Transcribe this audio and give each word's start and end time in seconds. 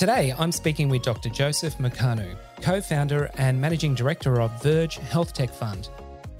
Today, 0.00 0.32
I'm 0.38 0.50
speaking 0.50 0.88
with 0.88 1.02
Dr. 1.02 1.28
Joseph 1.28 1.76
Mocanu, 1.76 2.34
co 2.62 2.80
founder 2.80 3.30
and 3.34 3.60
managing 3.60 3.94
director 3.94 4.40
of 4.40 4.62
Verge 4.62 4.96
Health 4.96 5.34
Tech 5.34 5.50
Fund, 5.50 5.90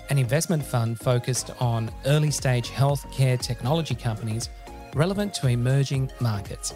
an 0.08 0.16
investment 0.16 0.64
fund 0.64 0.98
focused 0.98 1.50
on 1.60 1.90
early 2.06 2.30
stage 2.30 2.70
healthcare 2.70 3.38
technology 3.38 3.94
companies 3.94 4.48
relevant 4.94 5.34
to 5.34 5.46
emerging 5.46 6.10
markets. 6.20 6.72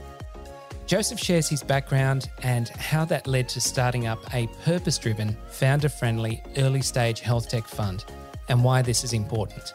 Joseph 0.85 1.19
shares 1.19 1.49
his 1.49 1.63
background 1.63 2.29
and 2.43 2.69
how 2.69 3.07
that 3.07 3.27
led 3.27 3.49
to 3.49 3.63
starting 3.63 4.07
up 4.07 4.19
a 4.35 4.47
purpose 4.63 4.99
driven, 4.99 5.35
founder 5.47 5.89
friendly 5.89 6.43
early 6.59 6.83
stage 6.83 7.21
health 7.21 7.49
tech 7.49 7.67
fund 7.67 8.05
and 8.51 8.63
why 8.63 8.83
this 8.83 9.05
is 9.05 9.15
important. 9.15 9.73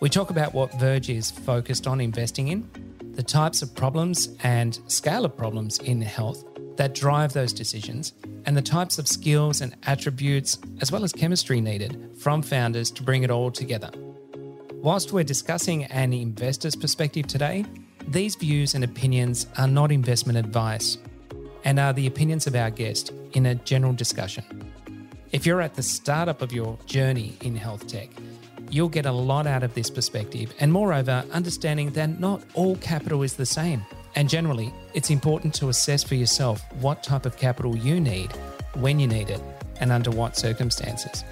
We 0.00 0.08
talk 0.08 0.30
about 0.30 0.54
what 0.54 0.74
Verge 0.80 1.08
is 1.08 1.30
focused 1.30 1.86
on 1.86 2.00
investing 2.00 2.48
in 2.48 2.68
the 3.14 3.22
types 3.22 3.62
of 3.62 3.74
problems 3.74 4.30
and 4.42 4.78
scale 4.86 5.24
of 5.24 5.36
problems 5.36 5.78
in 5.78 6.00
health 6.00 6.44
that 6.76 6.94
drive 6.94 7.32
those 7.32 7.52
decisions, 7.52 8.14
and 8.46 8.56
the 8.56 8.62
types 8.62 8.98
of 8.98 9.06
skills 9.06 9.60
and 9.60 9.76
attributes, 9.84 10.58
as 10.80 10.90
well 10.90 11.04
as 11.04 11.12
chemistry 11.12 11.60
needed 11.60 12.10
from 12.18 12.42
founders 12.42 12.90
to 12.90 13.02
bring 13.02 13.22
it 13.22 13.30
all 13.30 13.50
together. 13.50 13.90
Whilst 14.74 15.12
we're 15.12 15.24
discussing 15.24 15.84
an 15.84 16.12
investor's 16.12 16.74
perspective 16.74 17.26
today, 17.26 17.64
these 18.08 18.34
views 18.34 18.74
and 18.74 18.82
opinions 18.82 19.46
are 19.58 19.68
not 19.68 19.92
investment 19.92 20.38
advice 20.38 20.98
and 21.64 21.78
are 21.78 21.92
the 21.92 22.06
opinions 22.06 22.46
of 22.46 22.56
our 22.56 22.70
guest 22.70 23.12
in 23.34 23.46
a 23.46 23.54
general 23.54 23.92
discussion. 23.92 24.44
If 25.30 25.46
you're 25.46 25.60
at 25.60 25.74
the 25.74 25.82
startup 25.82 26.42
of 26.42 26.52
your 26.52 26.78
journey 26.86 27.36
in 27.42 27.54
health 27.54 27.86
tech, 27.86 28.08
you'll 28.72 28.88
get 28.88 29.04
a 29.04 29.12
lot 29.12 29.46
out 29.46 29.62
of 29.62 29.74
this 29.74 29.90
perspective, 29.90 30.52
and 30.58 30.72
moreover, 30.72 31.24
understanding 31.30 31.90
that 31.90 32.18
not 32.18 32.42
all 32.54 32.74
capital 32.76 33.22
is 33.22 33.34
the 33.34 33.44
same. 33.44 33.84
And 34.14 34.28
generally, 34.28 34.72
it's 34.94 35.10
important 35.10 35.54
to 35.56 35.68
assess 35.68 36.02
for 36.02 36.14
yourself 36.14 36.62
what 36.80 37.02
type 37.02 37.26
of 37.26 37.36
capital 37.36 37.76
you 37.76 38.00
need, 38.00 38.32
when 38.74 38.98
you 38.98 39.06
need 39.06 39.28
it, 39.28 39.42
and 39.80 39.92
under 39.92 40.10
what 40.10 40.38
circumstances. 40.38 41.22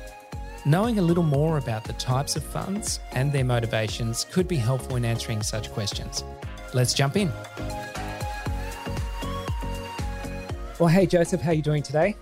Knowing 0.66 0.98
a 0.98 1.02
little 1.02 1.22
more 1.22 1.56
about 1.56 1.84
the 1.84 1.94
types 1.94 2.36
of 2.36 2.44
funds 2.44 3.00
and 3.12 3.32
their 3.32 3.44
motivations 3.44 4.26
could 4.30 4.46
be 4.46 4.56
helpful 4.56 4.96
in 4.96 5.06
answering 5.06 5.42
such 5.42 5.72
questions. 5.72 6.22
Let's 6.74 6.92
jump 6.92 7.16
in. 7.16 7.32
Well, 10.78 10.88
hey 10.88 11.06
Joseph, 11.06 11.40
how 11.40 11.52
are 11.52 11.54
you 11.54 11.62
doing 11.62 11.82
today? 11.82 12.16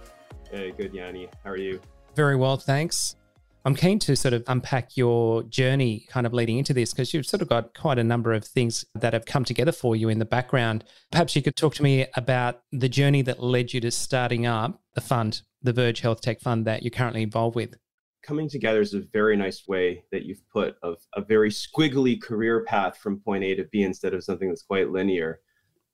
Hey, 0.51 0.73
good, 0.77 0.95
Yanni. 0.95 1.29
How 1.45 1.51
are 1.51 1.57
you? 1.57 1.81
Very 2.15 2.37
well, 2.37 2.57
thanks. 2.57 3.17
I'm 3.65 3.75
keen 3.75 3.99
to 4.01 4.17
sort 4.17 4.35
of 4.35 4.45
unpack 4.47 4.97
your 4.97 5.43
journey 5.43 6.07
kind 6.09 6.27
of 6.27 6.33
leading 6.33 6.59
into 6.59 6.73
this 6.73 6.93
because 6.93 7.13
you've 7.13 7.27
sort 7.27 7.43
of 7.43 7.49
got 7.49 7.77
quite 7.77 7.99
a 7.99 8.05
number 8.05 8.33
of 8.33 8.45
things 8.45 8.85
that 8.95 9.13
have 9.13 9.27
come 9.27 9.45
together 9.45 9.73
for 9.73 9.97
you 9.97 10.09
in 10.09 10.19
the 10.19 10.25
background. 10.25 10.85
Perhaps 11.11 11.35
you 11.35 11.43
could 11.43 11.57
talk 11.57 11.75
to 11.75 11.83
me 11.83 12.07
about 12.17 12.63
the 12.73 12.89
journey 12.89 13.21
that 13.23 13.43
led 13.43 13.73
you 13.75 13.81
to 13.81 13.91
starting 13.91 14.47
up 14.47 14.81
the 14.95 15.01
fund, 15.01 15.43
the 15.63 15.73
Verge 15.73 16.01
Health 16.01 16.21
Tech 16.21 16.41
Fund 16.41 16.67
that 16.67 16.83
you're 16.83 16.91
currently 16.91 17.23
involved 17.23 17.57
with. 17.57 17.75
Coming 18.23 18.49
together 18.49 18.81
is 18.81 18.95
a 18.95 19.01
very 19.13 19.37
nice 19.37 19.67
way 19.67 20.05
that 20.13 20.25
you've 20.25 20.49
put 20.51 20.77
of 20.83 20.99
a 21.15 21.21
very 21.21 21.51
squiggly 21.51 22.21
career 22.21 22.65
path 22.65 22.97
from 22.99 23.21
point 23.21 23.45
A 23.45 23.55
to 23.57 23.65
B 23.65 23.83
instead 23.83 24.15
of 24.15 24.23
something 24.23 24.49
that's 24.49 24.63
quite 24.63 24.91
linear. 24.91 25.41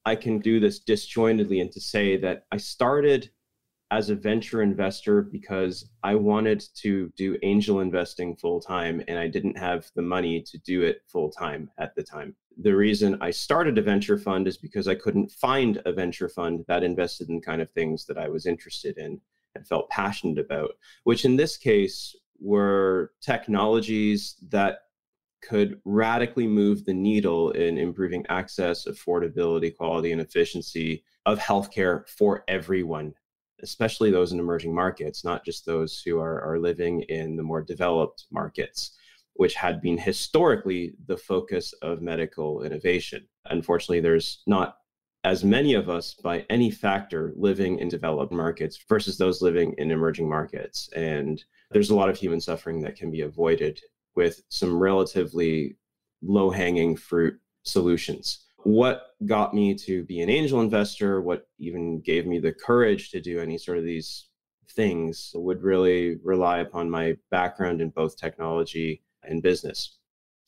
I 0.05 0.17
can 0.17 0.39
do 0.39 0.61
this 0.61 0.81
disjointedly 0.81 1.61
and 1.61 1.73
to 1.73 1.81
say 1.81 2.19
that 2.19 2.45
I 2.53 2.59
started 2.59 3.31
as 3.95 4.11
a 4.11 4.15
venture 4.17 4.61
investor 4.61 5.23
because 5.23 5.89
I 6.03 6.17
wanted 6.17 6.65
to 6.83 7.13
do 7.17 7.39
angel 7.45 7.79
investing 7.79 8.35
full 8.35 8.61
time 8.61 9.01
and 9.07 9.17
I 9.21 9.29
didn't 9.29 9.57
have 9.57 9.89
the 9.95 10.03
money 10.03 10.43
to 10.43 10.59
do 10.59 10.83
it 10.83 11.03
full 11.07 11.31
time 11.31 11.71
at 11.79 11.95
the 11.95 12.03
time. 12.03 12.35
The 12.61 12.75
reason 12.75 13.17
I 13.21 13.31
started 13.31 13.79
a 13.79 13.83
venture 13.83 14.19
fund 14.19 14.49
is 14.49 14.57
because 14.57 14.89
I 14.89 14.97
couldn't 14.97 15.31
find 15.31 15.81
a 15.87 15.93
venture 15.93 16.29
fund 16.29 16.65
that 16.67 16.83
invested 16.83 17.29
in 17.29 17.41
kind 17.41 17.63
of 17.63 17.71
things 17.71 18.05
that 18.07 18.19
I 18.19 18.29
was 18.29 18.47
interested 18.47 18.99
in 18.99 19.21
and 19.55 19.65
felt 19.65 19.89
passionate 19.91 20.41
about, 20.45 20.73
which 21.05 21.25
in 21.25 21.37
this 21.37 21.57
case 21.57 22.17
were 22.41 23.13
technologies 23.21 24.35
that 24.51 24.79
could 25.41 25.81
radically 25.85 26.49
move 26.49 26.85
the 26.85 26.95
needle 26.95 27.53
in 27.53 27.79
improving 27.79 28.27
access, 28.29 28.87
affordability, 28.87 29.77
quality, 29.77 30.11
and 30.11 30.21
efficiency 30.21 31.05
of 31.27 31.39
healthcare 31.39 32.09
for 32.09 32.43
everyone 32.49 33.15
especially 33.65 34.11
those 34.11 34.33
in 34.33 34.39
emerging 34.39 34.75
markets, 34.75 35.25
not 35.25 35.45
just 35.45 35.65
those 35.65 36.01
who 36.03 36.21
are, 36.21 36.41
are 36.43 36.59
living 36.59 37.01
in 37.09 37.35
the 37.35 37.43
more 37.43 37.63
developed 37.63 38.27
markets, 38.31 38.97
which 39.33 39.55
had 39.55 39.81
been 39.81 39.99
historically 39.99 40.95
the 41.07 41.17
focus 41.17 41.73
of 41.83 42.03
medical 42.03 42.63
innovation. 42.63 43.27
Unfortunately, 43.47 44.01
there's 44.01 44.43
not 44.47 44.77
as 45.25 45.43
many 45.43 45.73
of 45.73 45.89
us 45.89 46.15
by 46.15 46.45
any 46.51 46.71
factor 46.71 47.33
living 47.37 47.79
in 47.79 47.89
developed 47.89 48.33
markets 48.33 48.79
versus 48.87 49.17
those 49.17 49.41
living 49.41 49.75
in 49.79 49.91
emerging 49.91 50.29
markets. 50.29 50.91
And 50.95 51.43
there's 51.71 51.91
a 51.91 51.97
lot 51.97 52.11
of 52.11 52.19
human 52.19 52.43
suffering 52.43 52.83
that 52.83 52.97
can 52.97 53.11
be 53.11 53.23
avoided 53.23 53.81
with 54.15 54.43
some 54.51 54.79
relatively 54.79 55.77
low 56.23 56.51
hanging 56.51 56.97
fruit 56.97 57.41
solutions 57.63 58.44
what 58.65 59.15
got 59.27 59.55
me 59.55 59.75
to 59.75 60.05
be 60.05 60.21
an 60.21 60.31
angel 60.31 60.61
investor, 60.61 61.21
what 61.21 61.47
even 61.59 62.01
gave 62.01 62.27
me 62.27 62.39
the 62.39 62.53
courage 62.53 63.11
to 63.11 63.21
do 63.21 63.39
any 63.39 63.59
sort 63.59 63.79
of 63.79 63.85
these 63.85 64.29
things 64.71 65.33
would 65.35 65.63
really 65.63 66.17
rely 66.25 66.59
upon 66.59 66.91
my 66.91 67.15
background 67.31 67.81
in 67.81 67.91
both 67.91 68.17
technology 68.17 69.03
and 69.23 69.43
business. 69.43 69.99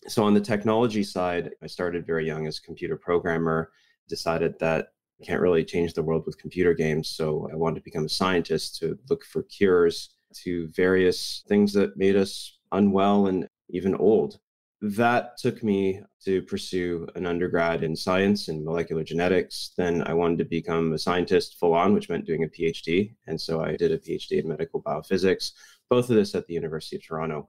So, 0.09 0.25
on 0.25 0.35
the 0.35 0.41
technology 0.41 1.03
side, 1.03 1.51
I 1.63 1.67
started 1.67 2.07
very 2.07 2.27
young 2.27 2.47
as 2.47 2.59
a 2.59 2.63
computer 2.63 2.97
programmer, 2.97 3.71
decided 4.09 4.59
that 4.61 4.89
I 5.21 5.25
can't 5.25 5.41
really 5.41 5.65
change 5.65 5.95
the 5.95 6.03
world 6.03 6.25
with 6.27 6.39
computer 6.39 6.75
games. 6.75 7.09
So, 7.09 7.49
I 7.53 7.57
wanted 7.57 7.77
to 7.77 7.85
become 7.85 8.07
a 8.07 8.09
scientist 8.09 8.77
to 8.81 8.99
look 9.11 9.25
for 9.25 9.43
cures 9.43 10.11
to 10.45 10.69
various 10.69 11.45
things 11.49 11.73
that 11.75 11.97
made 11.97 12.17
us 12.17 12.59
unwell 12.73 13.27
and 13.27 13.49
even 13.71 13.95
old 13.95 14.39
that 14.83 15.39
took 15.39 15.63
me 15.63 16.01
to 16.25 16.43
pursue 16.43 17.07
an 17.15 17.27
undergrad 17.27 17.83
in 17.83 17.97
science 17.97 18.49
and 18.49 18.65
molecular 18.65 19.03
genetics. 19.03 19.73
Then 19.77 20.03
I 20.03 20.13
wanted 20.13 20.39
to 20.39 20.45
become 20.45 20.93
a 20.93 20.99
scientist 20.99 21.59
full 21.59 21.73
on, 21.73 21.95
which 21.95 22.09
meant 22.09 22.27
doing 22.27 22.45
a 22.45 22.49
PhD. 22.49 23.15
And 23.27 23.41
so 23.41 23.63
I 23.63 23.77
did 23.77 23.93
a 23.93 23.99
PhD 23.99 24.43
in 24.43 24.49
medical 24.49 24.83
biophysics, 24.83 25.53
both 25.89 26.11
of 26.11 26.17
this 26.17 26.35
at 26.35 26.47
the 26.47 26.55
University 26.55 26.97
of 26.97 27.07
Toronto. 27.07 27.49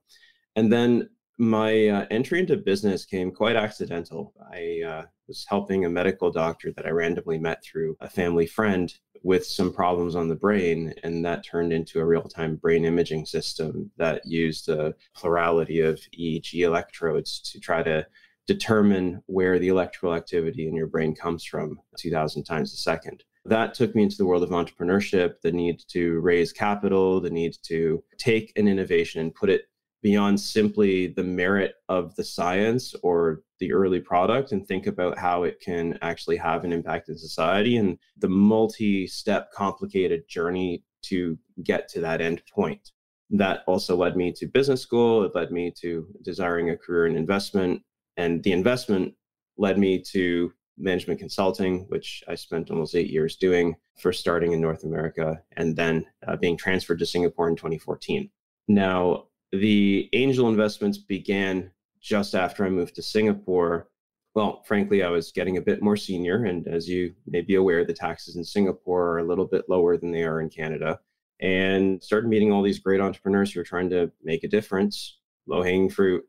And 0.56 0.72
then 0.72 1.10
my 1.38 1.88
uh, 1.88 2.06
entry 2.10 2.40
into 2.40 2.58
business 2.58 3.06
came 3.06 3.32
quite 3.32 3.56
accidental. 3.56 4.34
I 4.52 4.82
uh, 4.88 5.06
was 5.28 5.46
helping 5.48 5.86
a 5.86 5.90
medical 5.90 6.32
doctor 6.32 6.72
that 6.76 6.86
I 6.86 6.90
randomly 6.90 7.38
met 7.38 7.64
through 7.64 7.96
a 8.00 8.09
family 8.09 8.48
friend 8.48 8.94
with 9.28 9.46
some 9.46 9.74
problems 9.74 10.16
on 10.16 10.30
the 10.30 10.36
brain, 10.36 10.94
and 11.04 11.26
that 11.26 11.44
turned 11.44 11.74
into 11.74 12.00
a 12.00 12.06
real 12.06 12.22
time 12.22 12.56
brain 12.56 12.86
imaging 12.86 13.26
system 13.26 13.92
that 13.98 14.26
used 14.26 14.70
a 14.70 14.96
plurality 15.14 15.82
of 15.82 16.00
EEG 16.18 16.62
electrodes 16.62 17.42
to 17.42 17.60
try 17.60 17.84
to 17.84 18.08
determine 18.48 19.22
where 19.26 19.60
the 19.60 19.68
electrical 19.68 20.14
activity 20.14 20.66
in 20.66 20.74
your 20.74 20.88
brain 20.88 21.14
comes 21.14 21.44
from 21.44 21.78
2000 21.98 22.46
times 22.46 22.74
a 22.74 22.78
second. 22.78 23.26
That 23.44 23.74
took 23.74 23.94
me 23.96 24.03
into 24.03 24.16
the 24.16 24.26
world 24.26 24.44
of 24.44 24.52
entrepreneurship, 24.52 25.41
the 25.41 25.52
need 25.52 25.84
to 25.90 26.22
raise 26.22 26.53
capital, 26.53 27.20
the 27.20 27.30
need 27.30 27.58
to 27.64 28.02
take 28.18 28.53
an 28.56 28.70
innovation 28.70 29.20
and 29.20 29.35
put 29.35 29.50
it 29.50 29.64
beyond 30.08 30.40
simply 30.40 31.08
the 31.08 31.24
merit 31.24 31.76
of 31.90 32.16
the 32.16 32.24
science 32.24 32.96
or 33.04 33.42
the 33.59 33.74
early 33.74 34.00
product 34.00 34.54
and 34.54 34.66
think 34.66 34.88
about 34.88 35.18
how 35.18 35.44
it 35.44 35.59
can 35.59 36.00
actually 36.02 36.38
have 36.38 36.64
an 36.64 36.72
impact 36.72 37.09
in 37.09 37.18
society 37.18 37.76
and 37.76 38.00
the 38.20 38.30
multi 38.30 39.06
step 39.06 39.52
complicated 39.52 40.26
journey 40.30 40.82
to 41.02 41.38
get 41.62 41.90
to 41.90 42.00
that 42.00 42.22
end 42.22 42.42
point. 42.56 42.92
That 43.32 43.64
also 43.68 43.98
led 43.98 44.16
me 44.16 44.32
to 44.38 44.48
business 44.48 44.82
school. 44.82 45.26
It 45.26 45.36
led 45.36 45.52
me 45.52 45.74
to 45.82 46.08
desiring 46.22 46.70
a 46.70 46.78
career 46.78 47.08
in 47.08 47.18
investment. 47.18 47.82
And 48.16 48.42
the 48.44 48.54
investment 48.54 49.14
led 49.58 49.78
me 49.78 50.02
to 50.14 50.54
management 50.78 51.20
consulting, 51.20 51.82
which 51.90 52.24
I 52.30 52.36
spent 52.36 52.72
almost 52.72 52.96
eight 52.96 53.09
years 53.09 53.36
doing, 53.36 53.76
first 54.00 54.22
starting 54.22 54.54
in 54.54 54.62
North 54.62 54.86
America 54.86 55.42
and 55.58 55.76
then 55.76 56.06
uh, 56.26 56.38
being 56.38 56.56
transferred 56.56 57.00
to 57.00 57.06
Singapore 57.06 57.50
in 57.50 57.58
2014. 57.58 58.30
Now, 58.70 59.26
the 59.52 60.09
angel 60.14 60.49
investments 60.49 60.97
began 60.97 61.72
just 62.02 62.35
after 62.35 62.66
I 62.66 62.70
moved 62.70 62.96
to 62.96 63.02
Singapore 63.02 63.90
well, 64.38 64.61
frankly, 64.67 65.02
I 65.02 65.09
was 65.09 65.32
getting 65.32 65.58
a 65.58 65.61
bit 65.61 65.82
more 65.82 65.97
senior. 65.97 66.46
And 66.46 66.67
as 66.67 66.88
you 66.88 67.16
may 67.26 67.41
be 67.41 67.55
aware, 67.55 67.84
the 67.84 67.91
taxes 67.91 68.35
in 68.35 68.44
Singapore 68.44 69.14
are 69.14 69.17
a 69.17 69.28
little 69.28 69.47
bit 69.47 69.66
lower 69.67 69.97
than 69.97 70.11
they 70.11 70.22
are 70.22 70.41
in 70.41 70.47
Canada. 70.47 70.99
And 71.40 72.03
started 72.03 72.28
meeting 72.28 72.52
all 72.52 72.61
these 72.61 72.78
great 72.78 73.02
entrepreneurs 73.02 73.52
who 73.52 73.61
are 73.61 73.64
trying 73.64 73.90
to 73.90 74.11
make 74.23 74.44
a 74.44 74.47
difference, 74.47 75.17
low 75.47 75.64
hanging 75.64 75.90
fruit, 75.90 76.23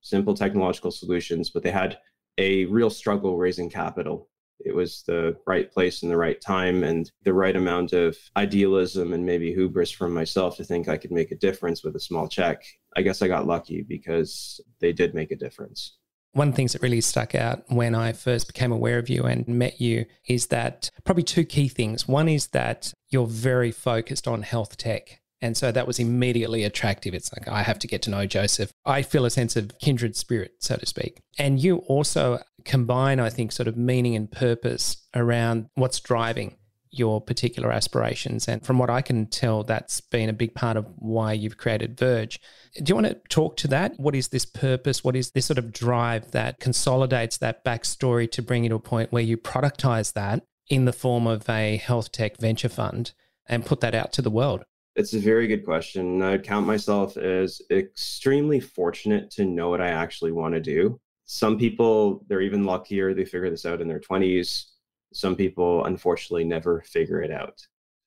simple 0.00 0.32
technological 0.32 0.90
solutions, 0.90 1.50
but 1.50 1.62
they 1.62 1.70
had 1.70 1.98
a 2.38 2.64
real 2.64 2.88
struggle 2.88 3.36
raising 3.36 3.68
capital. 3.68 4.30
It 4.64 4.74
was 4.74 5.02
the 5.06 5.36
right 5.46 5.70
place 5.70 6.02
and 6.02 6.10
the 6.10 6.16
right 6.16 6.40
time, 6.40 6.84
and 6.84 7.10
the 7.24 7.32
right 7.32 7.56
amount 7.56 7.92
of 7.92 8.16
idealism 8.36 9.12
and 9.12 9.24
maybe 9.24 9.52
hubris 9.52 9.90
from 9.90 10.12
myself 10.12 10.56
to 10.56 10.64
think 10.64 10.88
I 10.88 10.96
could 10.96 11.12
make 11.12 11.32
a 11.32 11.36
difference 11.36 11.82
with 11.82 11.96
a 11.96 12.00
small 12.00 12.28
check. 12.28 12.62
I 12.96 13.02
guess 13.02 13.22
I 13.22 13.28
got 13.28 13.46
lucky 13.46 13.82
because 13.82 14.60
they 14.80 14.92
did 14.92 15.14
make 15.14 15.30
a 15.30 15.36
difference. 15.36 15.96
One 16.32 16.48
of 16.48 16.54
the 16.54 16.56
things 16.56 16.74
that 16.74 16.82
really 16.82 17.00
stuck 17.00 17.34
out 17.34 17.64
when 17.68 17.94
I 17.94 18.12
first 18.12 18.46
became 18.46 18.70
aware 18.70 18.98
of 18.98 19.08
you 19.08 19.24
and 19.24 19.48
met 19.48 19.80
you 19.80 20.06
is 20.28 20.46
that 20.48 20.90
probably 21.04 21.24
two 21.24 21.44
key 21.44 21.66
things. 21.66 22.06
One 22.06 22.28
is 22.28 22.48
that 22.48 22.92
you're 23.08 23.26
very 23.26 23.72
focused 23.72 24.28
on 24.28 24.42
health 24.42 24.76
tech. 24.76 25.20
And 25.42 25.56
so 25.56 25.72
that 25.72 25.86
was 25.86 25.98
immediately 25.98 26.64
attractive. 26.64 27.14
It's 27.14 27.32
like, 27.32 27.48
I 27.48 27.62
have 27.62 27.78
to 27.80 27.86
get 27.86 28.02
to 28.02 28.10
know 28.10 28.26
Joseph. 28.26 28.72
I 28.84 29.02
feel 29.02 29.24
a 29.24 29.30
sense 29.30 29.56
of 29.56 29.78
kindred 29.78 30.16
spirit, 30.16 30.52
so 30.58 30.76
to 30.76 30.86
speak. 30.86 31.20
And 31.38 31.62
you 31.62 31.78
also 31.78 32.40
combine, 32.64 33.20
I 33.20 33.30
think, 33.30 33.52
sort 33.52 33.66
of 33.66 33.76
meaning 33.76 34.14
and 34.14 34.30
purpose 34.30 35.06
around 35.14 35.68
what's 35.74 36.00
driving 36.00 36.56
your 36.92 37.20
particular 37.20 37.70
aspirations. 37.70 38.48
And 38.48 38.64
from 38.64 38.78
what 38.78 38.90
I 38.90 39.00
can 39.00 39.26
tell, 39.26 39.62
that's 39.62 40.00
been 40.00 40.28
a 40.28 40.34
big 40.34 40.54
part 40.54 40.76
of 40.76 40.86
why 40.96 41.32
you've 41.32 41.56
created 41.56 41.96
Verge. 41.96 42.40
Do 42.74 42.84
you 42.90 42.94
want 42.94 43.06
to 43.06 43.20
talk 43.28 43.56
to 43.58 43.68
that? 43.68 43.94
What 43.98 44.16
is 44.16 44.28
this 44.28 44.44
purpose? 44.44 45.04
What 45.04 45.16
is 45.16 45.30
this 45.30 45.46
sort 45.46 45.58
of 45.58 45.72
drive 45.72 46.32
that 46.32 46.58
consolidates 46.58 47.38
that 47.38 47.64
backstory 47.64 48.30
to 48.32 48.42
bring 48.42 48.64
you 48.64 48.70
to 48.70 48.74
a 48.76 48.80
point 48.80 49.12
where 49.12 49.22
you 49.22 49.36
productize 49.36 50.14
that 50.14 50.42
in 50.68 50.84
the 50.84 50.92
form 50.92 51.26
of 51.26 51.48
a 51.48 51.76
health 51.76 52.12
tech 52.12 52.38
venture 52.38 52.68
fund 52.68 53.12
and 53.48 53.64
put 53.64 53.80
that 53.80 53.94
out 53.94 54.12
to 54.14 54.22
the 54.22 54.30
world? 54.30 54.64
It's 54.96 55.14
a 55.14 55.20
very 55.20 55.46
good 55.46 55.64
question. 55.64 56.20
I 56.22 56.38
count 56.38 56.66
myself 56.66 57.16
as 57.16 57.62
extremely 57.70 58.60
fortunate 58.60 59.30
to 59.32 59.44
know 59.44 59.68
what 59.70 59.80
I 59.80 59.88
actually 59.88 60.32
want 60.32 60.54
to 60.54 60.60
do. 60.60 61.00
Some 61.26 61.58
people, 61.58 62.24
they're 62.28 62.40
even 62.40 62.64
luckier, 62.64 63.14
they 63.14 63.24
figure 63.24 63.50
this 63.50 63.64
out 63.64 63.80
in 63.80 63.88
their 63.88 64.00
20s 64.00 64.66
some 65.12 65.34
people 65.34 65.84
unfortunately 65.84 66.44
never 66.44 66.82
figure 66.82 67.20
it 67.20 67.30
out. 67.30 67.60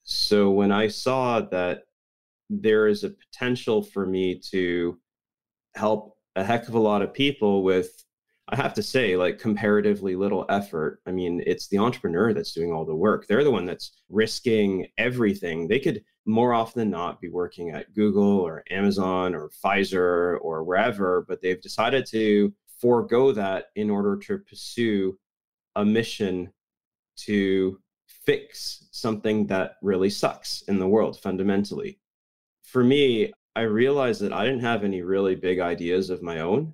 So 0.04 0.52
when 0.52 0.72
I 0.72 0.88
saw 0.88 1.42
that 1.42 1.84
there 2.50 2.88
is 2.88 3.04
a 3.04 3.10
potential 3.10 3.82
for 3.82 4.06
me 4.06 4.40
to 4.52 5.00
help 5.76 6.18
a 6.36 6.44
heck 6.44 6.68
of 6.68 6.76
a 6.76 6.80
lot 6.80 7.02
of 7.02 7.14
people 7.14 7.64
with 7.64 7.92
I 8.50 8.58
have 8.58 8.74
to 8.74 8.84
say, 8.84 9.16
like 9.16 9.40
comparatively 9.40 10.18
little 10.18 10.46
effort. 10.50 11.00
I 11.08 11.12
mean, 11.12 11.42
it's 11.48 11.70
the 11.70 11.78
entrepreneur 11.78 12.34
that's 12.34 12.52
doing 12.52 12.74
all 12.74 12.84
the 12.84 12.94
work. 12.94 13.26
They're 13.26 13.46
the 13.46 13.50
one 13.50 13.66
that's 13.66 14.02
risking 14.10 14.88
everything. 14.98 15.70
They 15.70 15.80
could 15.80 16.04
more 16.26 16.54
often 16.54 16.80
than 16.80 16.90
not 16.90 17.20
be 17.20 17.30
working 17.30 17.72
at 17.72 17.94
Google 17.94 18.40
or 18.40 18.64
Amazon 18.70 19.36
or 19.36 19.50
Pfizer 19.50 20.38
or 20.42 20.64
wherever, 20.64 21.26
but 21.28 21.42
they've 21.42 21.62
decided 21.62 22.06
to 22.08 22.54
forego 22.80 23.32
that 23.32 23.68
in 23.76 23.90
order 23.90 24.18
to 24.18 24.38
pursue 24.40 25.18
a 25.76 25.84
mission 25.84 26.52
to 27.16 27.80
fix 28.08 28.88
something 28.92 29.48
that 29.48 29.76
really 29.82 30.10
sucks 30.10 30.64
in 30.68 30.80
the 30.80 30.88
world 30.88 31.20
fundamentally. 31.20 32.00
For 32.64 32.84
me, 32.84 33.34
I 33.56 33.62
realized 33.62 34.22
that 34.22 34.34
I 34.34 34.46
didn't 34.46 34.62
have 34.62 34.84
any 34.84 35.02
really 35.02 35.36
big 35.36 35.60
ideas 35.60 36.10
of 36.10 36.24
my 36.24 36.40
own. 36.40 36.74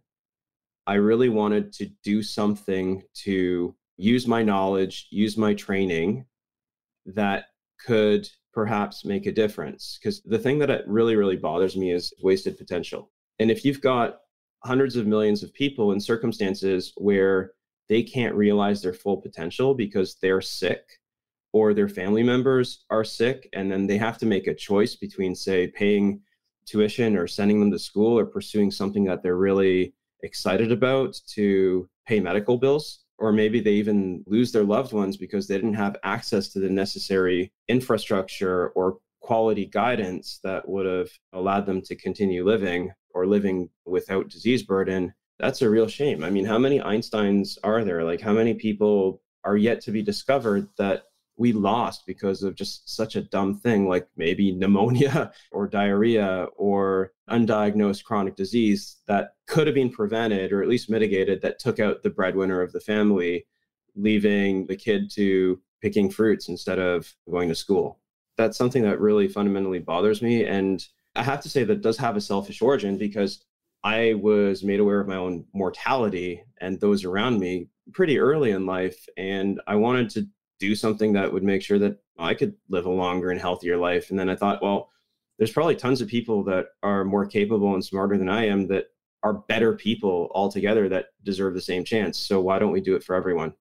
I 0.87 0.95
really 0.95 1.29
wanted 1.29 1.73
to 1.73 1.87
do 2.03 2.23
something 2.23 3.03
to 3.25 3.75
use 3.97 4.27
my 4.27 4.43
knowledge, 4.43 5.07
use 5.11 5.37
my 5.37 5.53
training 5.53 6.25
that 7.05 7.45
could 7.79 8.29
perhaps 8.53 9.05
make 9.05 9.25
a 9.25 9.31
difference. 9.31 9.99
Because 10.01 10.21
the 10.23 10.39
thing 10.39 10.59
that 10.59 10.69
it 10.69 10.83
really, 10.87 11.15
really 11.15 11.35
bothers 11.35 11.75
me 11.75 11.91
is 11.91 12.13
wasted 12.21 12.57
potential. 12.57 13.11
And 13.39 13.49
if 13.49 13.63
you've 13.63 13.81
got 13.81 14.19
hundreds 14.63 14.95
of 14.95 15.07
millions 15.07 15.43
of 15.43 15.53
people 15.53 15.93
in 15.93 15.99
circumstances 15.99 16.91
where 16.97 17.51
they 17.87 18.03
can't 18.03 18.35
realize 18.35 18.81
their 18.81 18.93
full 18.93 19.17
potential 19.17 19.73
because 19.73 20.15
they're 20.21 20.41
sick 20.41 20.83
or 21.53 21.73
their 21.73 21.89
family 21.89 22.23
members 22.23 22.85
are 22.89 23.03
sick 23.03 23.49
and 23.53 23.71
then 23.71 23.87
they 23.87 23.97
have 23.97 24.17
to 24.19 24.25
make 24.25 24.47
a 24.47 24.53
choice 24.53 24.95
between 24.95 25.33
say 25.33 25.67
paying 25.67 26.21
tuition 26.65 27.17
or 27.17 27.25
sending 27.25 27.59
them 27.59 27.71
to 27.71 27.79
school 27.79 28.17
or 28.17 28.25
pursuing 28.25 28.69
something 28.69 29.03
that 29.03 29.23
they're 29.23 29.37
really 29.37 29.93
excited 30.21 30.71
about 30.71 31.19
to 31.25 31.89
pay 32.05 32.19
medical 32.19 32.57
bills 32.57 32.99
or 33.19 33.31
maybe 33.31 33.59
they 33.59 33.73
even 33.73 34.23
lose 34.27 34.51
their 34.51 34.63
loved 34.63 34.93
ones 34.93 35.17
because 35.17 35.47
they 35.47 35.55
didn't 35.55 35.73
have 35.73 35.97
access 36.03 36.47
to 36.49 36.59
the 36.59 36.69
necessary 36.69 37.51
infrastructure 37.67 38.69
or 38.69 38.97
quality 39.19 39.65
guidance 39.65 40.39
that 40.43 40.67
would 40.67 40.85
have 40.85 41.09
allowed 41.33 41.65
them 41.65 41.81
to 41.81 41.95
continue 41.95 42.45
living 42.45 42.91
or 43.13 43.27
living 43.27 43.69
without 43.85 44.29
disease 44.29 44.63
burden 44.63 45.13
that's 45.39 45.61
a 45.61 45.69
real 45.69 45.87
shame. 45.87 46.23
I 46.23 46.29
mean, 46.29 46.45
how 46.45 46.57
many 46.59 46.79
Einsteins 46.79 47.57
are 47.63 47.83
there? 47.83 48.03
Like, 48.03 48.21
how 48.21 48.33
many 48.33 48.53
people 48.53 49.21
are 49.45 49.57
yet 49.57 49.81
to 49.81 49.91
be 49.91 50.01
discovered 50.01 50.67
that 50.77 51.03
we 51.39 51.53
lost 51.53 52.05
because 52.05 52.43
of 52.43 52.53
just 52.53 52.93
such 52.93 53.15
a 53.15 53.21
dumb 53.21 53.57
thing 53.57 53.87
like 53.87 54.05
maybe 54.17 54.51
pneumonia 54.51 55.31
or 55.51 55.67
diarrhea 55.67 56.47
or 56.57 57.13
undiagnosed 57.31 58.03
chronic 58.03 58.35
disease 58.35 58.97
that 59.07 59.35
could 59.47 59.65
have 59.65 59.73
been 59.73 59.89
prevented 59.89 60.51
or 60.51 60.61
at 60.61 60.67
least 60.67 60.89
mitigated 60.89 61.41
that 61.41 61.57
took 61.57 61.79
out 61.79 62.03
the 62.03 62.09
breadwinner 62.09 62.61
of 62.61 62.73
the 62.73 62.81
family, 62.81 63.47
leaving 63.95 64.67
the 64.67 64.75
kid 64.75 65.09
to 65.09 65.59
picking 65.81 66.09
fruits 66.11 66.49
instead 66.49 66.77
of 66.77 67.11
going 67.31 67.47
to 67.47 67.55
school. 67.55 67.99
That's 68.37 68.57
something 68.57 68.83
that 68.83 68.99
really 68.99 69.29
fundamentally 69.29 69.79
bothers 69.79 70.21
me. 70.21 70.43
And 70.43 70.85
I 71.15 71.23
have 71.23 71.39
to 71.41 71.49
say 71.49 71.63
that 71.63 71.81
does 71.81 71.97
have 71.97 72.17
a 72.17 72.21
selfish 72.21 72.61
origin 72.61 72.97
because 72.97 73.45
I 73.85 74.15
was 74.15 74.61
made 74.61 74.81
aware 74.81 74.99
of 74.99 75.07
my 75.07 75.15
own 75.15 75.45
mortality 75.53 76.43
and 76.59 76.81
those 76.81 77.05
around 77.05 77.39
me 77.39 77.69
pretty 77.93 78.19
early 78.19 78.51
in 78.51 78.65
life. 78.65 79.07
And 79.15 79.61
I 79.67 79.75
wanted 79.75 80.09
to 80.11 80.27
do 80.59 80.75
something 80.75 81.13
that 81.13 81.31
would 81.31 81.43
make 81.43 81.61
sure 81.61 81.79
that 81.79 81.97
I 82.17 82.33
could 82.33 82.55
live 82.69 82.85
a 82.85 82.91
longer 82.91 83.31
and 83.31 83.39
healthier 83.39 83.77
life. 83.77 84.09
And 84.09 84.19
then 84.19 84.29
I 84.29 84.35
thought, 84.35 84.61
well, 84.61 84.89
there's 85.37 85.51
probably 85.51 85.75
tons 85.75 86.01
of 86.01 86.07
people 86.07 86.43
that 86.43 86.67
are 86.83 87.05
more 87.05 87.25
capable 87.25 87.73
and 87.73 87.83
smarter 87.83 88.17
than 88.17 88.29
I 88.29 88.45
am 88.47 88.67
that 88.67 88.87
are 89.23 89.33
better 89.33 89.73
people 89.73 90.29
altogether 90.33 90.89
that 90.89 91.07
deserve 91.23 91.53
the 91.53 91.61
same 91.61 91.83
chance. 91.83 92.17
So 92.17 92.41
why 92.41 92.59
don't 92.59 92.71
we 92.71 92.81
do 92.81 92.95
it 92.95 93.03
for 93.03 93.15
everyone? 93.15 93.53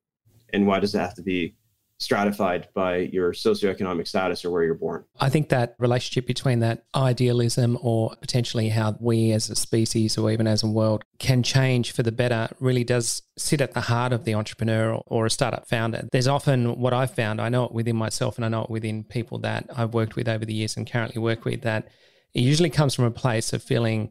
And 0.52 0.66
why 0.66 0.80
does 0.80 0.94
it 0.94 0.98
have 0.98 1.14
to 1.14 1.22
be 1.22 1.56
stratified 2.00 2.68
by 2.74 2.96
your 2.96 3.32
socioeconomic 3.32 4.06
status 4.06 4.44
or 4.44 4.50
where 4.50 4.62
you're 4.62 4.75
born. 4.75 5.04
I 5.18 5.28
think 5.28 5.49
that 5.49 5.75
relationship 5.78 6.26
between 6.26 6.61
that 6.61 6.84
idealism 6.94 7.76
or 7.82 8.14
potentially 8.20 8.68
how 8.68 8.96
we 9.00 9.32
as 9.32 9.50
a 9.50 9.56
species 9.56 10.16
or 10.16 10.30
even 10.30 10.46
as 10.46 10.62
a 10.62 10.68
world 10.68 11.04
can 11.18 11.42
change 11.42 11.90
for 11.90 12.04
the 12.04 12.12
better 12.12 12.49
really 12.61 12.84
does 12.84 13.23
sit 13.37 13.61
at 13.61 13.75
the 13.75 13.80
heart 13.80 14.12
of 14.12 14.25
the 14.25 14.34
entrepreneur 14.34 15.02
or 15.06 15.26
a 15.26 15.30
startup 15.30 15.68
founder. 15.68 16.08
There's 16.12 16.28
often 16.28 16.78
what 16.78 16.92
I've 16.92 17.14
found, 17.14 17.40
I 17.40 17.49
know 17.49 17.64
it 17.64 17.73
within 17.73 17.96
myself 17.96 18.37
and 18.37 18.44
I 18.44 18.49
know 18.49 18.62
it 18.62 18.70
within 18.70 19.02
people 19.02 19.38
that 19.40 19.68
I've 19.75 19.92
worked 19.92 20.14
with 20.14 20.28
over 20.28 20.44
the 20.44 20.54
years 20.54 20.76
and 20.76 20.90
currently 20.90 21.20
work 21.20 21.44
with, 21.44 21.62
that 21.62 21.88
it 22.32 22.42
usually 22.42 22.70
comes 22.70 22.94
from 22.94 23.06
a 23.06 23.11
place 23.11 23.52
of 23.52 23.62
feeling 23.62 24.11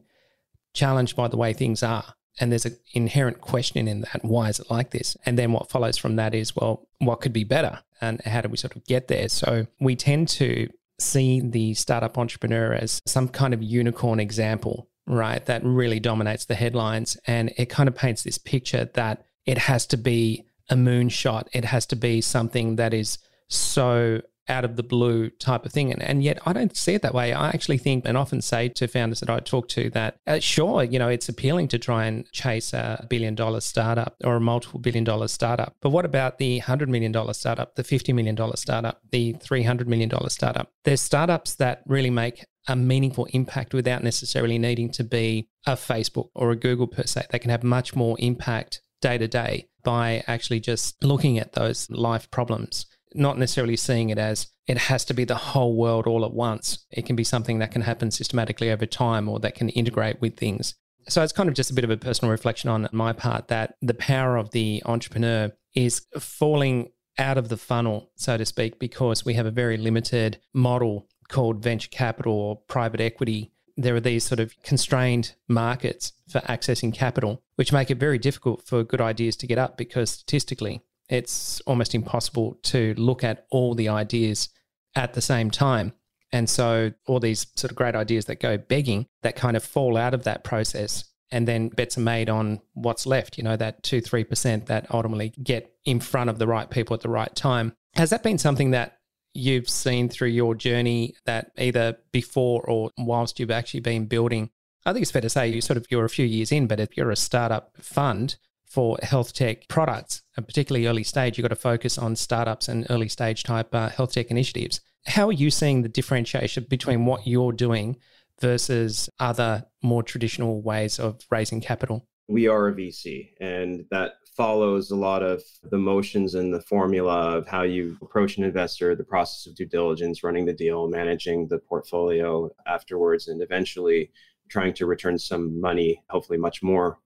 challenged 0.74 1.16
by 1.16 1.28
the 1.28 1.38
way 1.38 1.54
things 1.54 1.82
are 1.82 2.14
and 2.40 2.52
there's 2.52 2.66
an 2.66 2.76
inherent 2.92 3.40
question 3.40 3.88
in 3.88 4.02
that 4.02 4.20
why 4.22 4.48
is 4.48 4.60
it 4.60 4.70
like 4.70 4.90
this 4.90 5.16
and 5.24 5.38
then 5.38 5.52
what 5.52 5.70
follows 5.70 5.96
from 5.96 6.16
that 6.16 6.34
is 6.34 6.54
well 6.54 6.87
what 6.98 7.20
could 7.20 7.32
be 7.32 7.44
better 7.44 7.80
and 8.00 8.20
how 8.22 8.40
do 8.40 8.48
we 8.48 8.56
sort 8.56 8.76
of 8.76 8.84
get 8.86 9.08
there? 9.08 9.28
So 9.28 9.66
we 9.80 9.96
tend 9.96 10.28
to 10.30 10.68
see 10.98 11.40
the 11.40 11.74
startup 11.74 12.18
entrepreneur 12.18 12.72
as 12.72 13.00
some 13.06 13.28
kind 13.28 13.54
of 13.54 13.62
unicorn 13.62 14.20
example 14.20 14.88
right 15.06 15.44
that 15.46 15.64
really 15.64 16.00
dominates 16.00 16.44
the 16.44 16.54
headlines. 16.54 17.16
And 17.26 17.52
it 17.56 17.66
kind 17.66 17.88
of 17.88 17.94
paints 17.94 18.22
this 18.22 18.38
picture 18.38 18.90
that 18.94 19.24
it 19.46 19.58
has 19.58 19.86
to 19.86 19.96
be 19.96 20.44
a 20.68 20.74
moonshot. 20.74 21.48
It 21.52 21.64
has 21.64 21.86
to 21.86 21.96
be 21.96 22.20
something 22.20 22.76
that 22.76 22.92
is 22.92 23.18
so 23.48 24.20
out 24.48 24.64
of 24.64 24.76
the 24.76 24.82
blue 24.82 25.30
type 25.30 25.66
of 25.66 25.72
thing. 25.72 25.92
And, 25.92 26.02
and 26.02 26.22
yet 26.22 26.38
I 26.46 26.52
don't 26.52 26.76
see 26.76 26.94
it 26.94 27.02
that 27.02 27.14
way. 27.14 27.32
I 27.32 27.48
actually 27.48 27.78
think 27.78 28.04
and 28.06 28.16
often 28.16 28.40
say 28.40 28.68
to 28.70 28.88
founders 28.88 29.20
that 29.20 29.30
I 29.30 29.40
talk 29.40 29.68
to 29.68 29.90
that, 29.90 30.16
uh, 30.26 30.38
sure, 30.38 30.82
you 30.82 30.98
know, 30.98 31.08
it's 31.08 31.28
appealing 31.28 31.68
to 31.68 31.78
try 31.78 32.06
and 32.06 32.30
chase 32.32 32.72
a 32.72 33.06
billion 33.08 33.34
dollar 33.34 33.60
startup 33.60 34.16
or 34.24 34.36
a 34.36 34.40
multiple 34.40 34.80
billion 34.80 35.04
dollar 35.04 35.28
startup. 35.28 35.76
But 35.80 35.90
what 35.90 36.04
about 36.04 36.38
the 36.38 36.60
$100 36.60 36.88
million 36.88 37.12
startup, 37.34 37.74
the 37.74 37.84
$50 37.84 38.14
million 38.14 38.36
startup, 38.56 39.00
the 39.10 39.34
$300 39.34 39.86
million 39.86 40.10
startup? 40.28 40.70
There's 40.84 41.00
startups 41.00 41.56
that 41.56 41.82
really 41.86 42.10
make 42.10 42.44
a 42.66 42.76
meaningful 42.76 43.26
impact 43.32 43.72
without 43.72 44.02
necessarily 44.02 44.58
needing 44.58 44.90
to 44.92 45.04
be 45.04 45.48
a 45.66 45.72
Facebook 45.72 46.28
or 46.34 46.50
a 46.50 46.56
Google 46.56 46.86
per 46.86 47.04
se. 47.04 47.26
They 47.30 47.38
can 47.38 47.50
have 47.50 47.64
much 47.64 47.96
more 47.96 48.16
impact 48.18 48.82
day 49.00 49.16
to 49.16 49.28
day 49.28 49.68
by 49.82 50.22
actually 50.26 50.60
just 50.60 51.02
looking 51.02 51.38
at 51.38 51.52
those 51.52 51.88
life 51.90 52.30
problems 52.30 52.86
not 53.14 53.38
necessarily 53.38 53.76
seeing 53.76 54.10
it 54.10 54.18
as 54.18 54.48
it 54.66 54.76
has 54.76 55.04
to 55.06 55.14
be 55.14 55.24
the 55.24 55.34
whole 55.34 55.76
world 55.76 56.06
all 56.06 56.24
at 56.24 56.32
once. 56.32 56.86
It 56.90 57.06
can 57.06 57.16
be 57.16 57.24
something 57.24 57.58
that 57.58 57.70
can 57.70 57.82
happen 57.82 58.10
systematically 58.10 58.70
over 58.70 58.86
time 58.86 59.28
or 59.28 59.40
that 59.40 59.54
can 59.54 59.70
integrate 59.70 60.20
with 60.20 60.36
things. 60.36 60.74
So 61.08 61.22
it's 61.22 61.32
kind 61.32 61.48
of 61.48 61.54
just 61.54 61.70
a 61.70 61.74
bit 61.74 61.84
of 61.84 61.90
a 61.90 61.96
personal 61.96 62.30
reflection 62.30 62.68
on 62.68 62.88
my 62.92 63.14
part 63.14 63.48
that 63.48 63.76
the 63.80 63.94
power 63.94 64.36
of 64.36 64.50
the 64.50 64.82
entrepreneur 64.84 65.50
is 65.74 66.06
falling 66.18 66.90
out 67.18 67.38
of 67.38 67.48
the 67.48 67.56
funnel, 67.56 68.10
so 68.14 68.36
to 68.36 68.44
speak, 68.44 68.78
because 68.78 69.24
we 69.24 69.34
have 69.34 69.46
a 69.46 69.50
very 69.50 69.76
limited 69.76 70.38
model 70.52 71.08
called 71.28 71.62
venture 71.62 71.88
capital 71.90 72.32
or 72.32 72.56
private 72.68 73.00
equity. 73.00 73.52
There 73.76 73.94
are 73.94 74.00
these 74.00 74.24
sort 74.24 74.40
of 74.40 74.60
constrained 74.62 75.34
markets 75.48 76.12
for 76.28 76.40
accessing 76.40 76.92
capital, 76.92 77.42
which 77.56 77.72
make 77.72 77.90
it 77.90 77.98
very 77.98 78.18
difficult 78.18 78.66
for 78.66 78.84
good 78.84 79.00
ideas 79.00 79.36
to 79.36 79.46
get 79.46 79.58
up 79.58 79.76
because 79.76 80.10
statistically, 80.10 80.82
it's 81.08 81.60
almost 81.62 81.94
impossible 81.94 82.58
to 82.64 82.94
look 82.96 83.24
at 83.24 83.46
all 83.50 83.74
the 83.74 83.88
ideas 83.88 84.48
at 84.94 85.14
the 85.14 85.22
same 85.22 85.50
time. 85.50 85.92
And 86.32 86.48
so 86.48 86.92
all 87.06 87.20
these 87.20 87.46
sort 87.56 87.70
of 87.70 87.76
great 87.76 87.94
ideas 87.94 88.26
that 88.26 88.40
go 88.40 88.58
begging 88.58 89.06
that 89.22 89.36
kind 89.36 89.56
of 89.56 89.64
fall 89.64 89.96
out 89.96 90.12
of 90.12 90.24
that 90.24 90.44
process 90.44 91.04
and 91.30 91.46
then 91.46 91.68
bets 91.68 91.98
are 91.98 92.02
made 92.02 92.30
on 92.30 92.60
what's 92.74 93.06
left, 93.06 93.36
you 93.38 93.44
know, 93.44 93.56
that 93.56 93.82
two, 93.82 94.00
3% 94.00 94.66
that 94.66 94.86
ultimately 94.92 95.30
get 95.42 95.72
in 95.84 96.00
front 96.00 96.30
of 96.30 96.38
the 96.38 96.46
right 96.46 96.70
people 96.70 96.94
at 96.94 97.00
the 97.00 97.08
right 97.08 97.34
time. 97.34 97.74
Has 97.94 98.10
that 98.10 98.22
been 98.22 98.38
something 98.38 98.70
that 98.70 98.98
you've 99.34 99.68
seen 99.68 100.08
through 100.08 100.28
your 100.28 100.54
journey 100.54 101.14
that 101.26 101.52
either 101.58 101.98
before 102.12 102.62
or 102.62 102.90
whilst 102.96 103.38
you've 103.38 103.50
actually 103.50 103.80
been 103.80 104.06
building? 104.06 104.50
I 104.86 104.92
think 104.92 105.02
it's 105.02 105.10
fair 105.10 105.22
to 105.22 105.28
say 105.28 105.48
you 105.48 105.60
sort 105.60 105.76
of 105.76 105.86
you're 105.90 106.04
a 106.04 106.10
few 106.10 106.24
years 106.24 106.50
in, 106.50 106.66
but 106.66 106.80
if 106.80 106.96
you're 106.96 107.10
a 107.10 107.16
startup 107.16 107.76
fund 107.76 108.36
for 108.68 108.98
health 109.02 109.32
tech 109.32 109.66
products, 109.68 110.22
and 110.36 110.46
particularly 110.46 110.86
early 110.86 111.04
stage, 111.04 111.38
you've 111.38 111.44
got 111.44 111.48
to 111.48 111.56
focus 111.56 111.98
on 111.98 112.14
startups 112.16 112.68
and 112.68 112.86
early 112.90 113.08
stage 113.08 113.42
type 113.42 113.74
uh, 113.74 113.88
health 113.88 114.12
tech 114.12 114.30
initiatives. 114.30 114.80
How 115.06 115.28
are 115.28 115.32
you 115.32 115.50
seeing 115.50 115.82
the 115.82 115.88
differentiation 115.88 116.66
between 116.68 117.06
what 117.06 117.26
you're 117.26 117.52
doing 117.52 117.96
versus 118.40 119.08
other 119.18 119.64
more 119.82 120.02
traditional 120.02 120.60
ways 120.60 120.98
of 120.98 121.20
raising 121.30 121.60
capital? 121.60 122.06
We 122.28 122.46
are 122.46 122.68
a 122.68 122.74
VC, 122.74 123.30
and 123.40 123.86
that 123.90 124.12
follows 124.36 124.90
a 124.90 124.96
lot 124.96 125.22
of 125.22 125.42
the 125.70 125.78
motions 125.78 126.34
and 126.34 126.52
the 126.52 126.60
formula 126.60 127.36
of 127.36 127.48
how 127.48 127.62
you 127.62 127.96
approach 128.02 128.36
an 128.36 128.44
investor, 128.44 128.94
the 128.94 129.02
process 129.02 129.46
of 129.46 129.56
due 129.56 129.66
diligence, 129.66 130.22
running 130.22 130.44
the 130.44 130.52
deal, 130.52 130.88
managing 130.88 131.48
the 131.48 131.58
portfolio 131.58 132.50
afterwards, 132.66 133.28
and 133.28 133.42
eventually 133.42 134.10
trying 134.48 134.74
to 134.74 134.86
return 134.86 135.18
some 135.18 135.58
money, 135.58 136.02
hopefully 136.10 136.38
much 136.38 136.62
more 136.62 136.98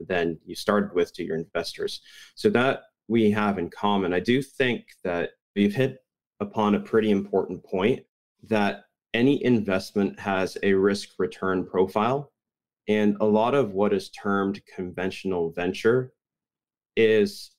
than 0.00 0.38
you 0.44 0.54
started 0.54 0.94
with 0.94 1.12
to 1.14 1.24
your 1.24 1.36
investors. 1.36 2.00
So 2.34 2.50
that 2.50 2.82
we 3.08 3.30
have 3.30 3.58
in 3.58 3.70
common. 3.70 4.12
I 4.12 4.20
do 4.20 4.42
think 4.42 4.84
that 5.04 5.30
we've 5.56 5.74
hit 5.74 5.98
upon 6.40 6.74
a 6.74 6.80
pretty 6.80 7.10
important 7.10 7.64
point 7.64 8.04
that 8.44 8.84
any 9.14 9.42
investment 9.44 10.18
has 10.20 10.56
a 10.62 10.72
risk 10.74 11.10
return 11.18 11.66
profile. 11.66 12.32
And 12.86 13.16
a 13.20 13.26
lot 13.26 13.54
of 13.54 13.72
what 13.72 13.92
is 13.92 14.10
termed 14.10 14.60
conventional 14.74 15.50
venture 15.50 16.12
is 16.96 17.50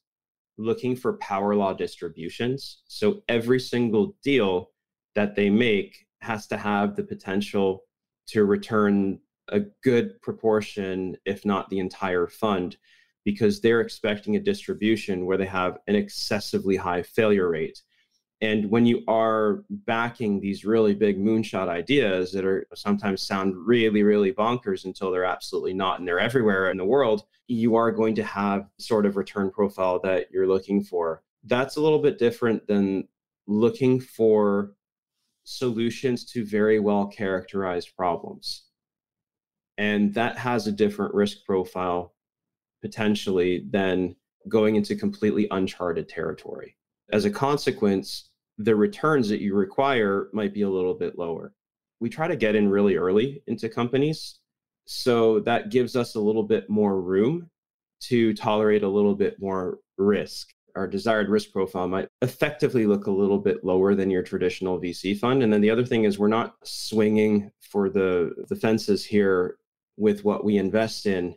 looking 0.57 0.95
for 0.95 1.13
power 1.17 1.55
law 1.55 1.73
distributions. 1.73 2.81
So 2.87 3.21
every 3.29 3.59
single 3.59 4.15
deal 4.23 4.71
that 5.15 5.35
they 5.35 5.49
make 5.49 6.05
has 6.21 6.47
to 6.47 6.57
have 6.57 6.95
the 6.95 7.03
potential 7.03 7.83
to 8.27 8.43
return 8.45 9.19
a 9.51 9.61
good 9.83 10.21
proportion, 10.21 11.17
if 11.25 11.45
not 11.45 11.69
the 11.69 11.79
entire 11.79 12.27
fund, 12.27 12.77
because 13.25 13.61
they're 13.61 13.81
expecting 13.81 14.35
a 14.35 14.39
distribution 14.39 15.25
where 15.25 15.37
they 15.37 15.45
have 15.45 15.77
an 15.87 15.95
excessively 15.95 16.75
high 16.75 17.03
failure 17.03 17.49
rate. 17.49 17.81
And 18.41 18.71
when 18.71 18.85
you 18.85 19.03
are 19.07 19.65
backing 19.69 20.39
these 20.39 20.63
really 20.63 20.93
big 20.93 21.19
moonshot 21.19 21.67
ideas 21.67 22.31
that 22.31 22.45
are 22.45 22.65
sometimes 22.73 23.21
sound 23.21 23.53
really, 23.55 24.01
really 24.01 24.31
bonkers 24.31 24.85
until 24.85 25.11
they're 25.11 25.25
absolutely 25.25 25.73
not, 25.73 25.99
and 25.99 26.07
they're 26.07 26.19
everywhere 26.19 26.71
in 26.71 26.77
the 26.77 26.85
world, 26.85 27.23
you 27.47 27.75
are 27.75 27.91
going 27.91 28.15
to 28.15 28.23
have 28.23 28.69
sort 28.77 29.05
of 29.05 29.17
return 29.17 29.51
profile 29.51 29.99
that 30.03 30.27
you're 30.31 30.47
looking 30.47 30.81
for. 30.81 31.21
That's 31.43 31.75
a 31.75 31.81
little 31.81 31.99
bit 31.99 32.17
different 32.17 32.65
than 32.67 33.09
looking 33.45 33.99
for 33.99 34.71
solutions 35.43 36.23
to 36.25 36.45
very 36.45 36.79
well 36.79 37.07
characterized 37.07 37.95
problems. 37.97 38.68
And 39.79 40.13
that 40.13 40.37
has 40.37 40.67
a 40.67 40.73
different 40.73 41.13
risk 41.13 41.45
profile 41.45 42.13
potentially 42.81 43.65
than 43.69 44.13
going 44.49 44.75
into 44.75 44.93
completely 44.93 45.47
uncharted 45.51 46.09
territory. 46.09 46.75
As 47.13 47.23
a 47.23 47.31
consequence, 47.31 48.29
the 48.57 48.75
returns 48.75 49.29
that 49.29 49.39
you 49.39 49.55
require 49.55 50.27
might 50.33 50.53
be 50.53 50.63
a 50.63 50.69
little 50.69 50.93
bit 50.93 51.17
lower. 51.17 51.53
We 52.01 52.09
try 52.09 52.27
to 52.27 52.35
get 52.35 52.55
in 52.55 52.67
really 52.69 52.97
early 52.97 53.41
into 53.47 53.69
companies. 53.69 54.39
So 54.85 55.39
that 55.41 55.71
gives 55.71 55.95
us 55.95 56.15
a 56.15 56.19
little 56.19 56.43
bit 56.43 56.69
more 56.69 57.01
room 57.01 57.49
to 58.01 58.33
tolerate 58.33 58.83
a 58.83 58.89
little 58.89 59.15
bit 59.15 59.39
more 59.39 59.79
risk. 59.97 60.49
Our 60.75 60.87
desired 60.87 61.29
risk 61.29 61.53
profile 61.53 61.87
might 61.87 62.09
effectively 62.21 62.85
look 62.85 63.07
a 63.07 63.11
little 63.11 63.39
bit 63.39 63.63
lower 63.63 63.95
than 63.95 64.11
your 64.11 64.23
traditional 64.23 64.77
VC 64.79 65.17
fund. 65.17 65.41
And 65.41 65.53
then 65.53 65.61
the 65.61 65.69
other 65.69 65.85
thing 65.85 66.03
is 66.03 66.19
we're 66.19 66.27
not 66.27 66.55
swinging 66.65 67.49
for 67.61 67.89
the, 67.89 68.45
the 68.49 68.57
fences 68.57 69.05
here 69.05 69.55
with 69.99 70.23
what 70.23 70.45
we 70.45 70.57
invest 70.57 71.05
in, 71.05 71.35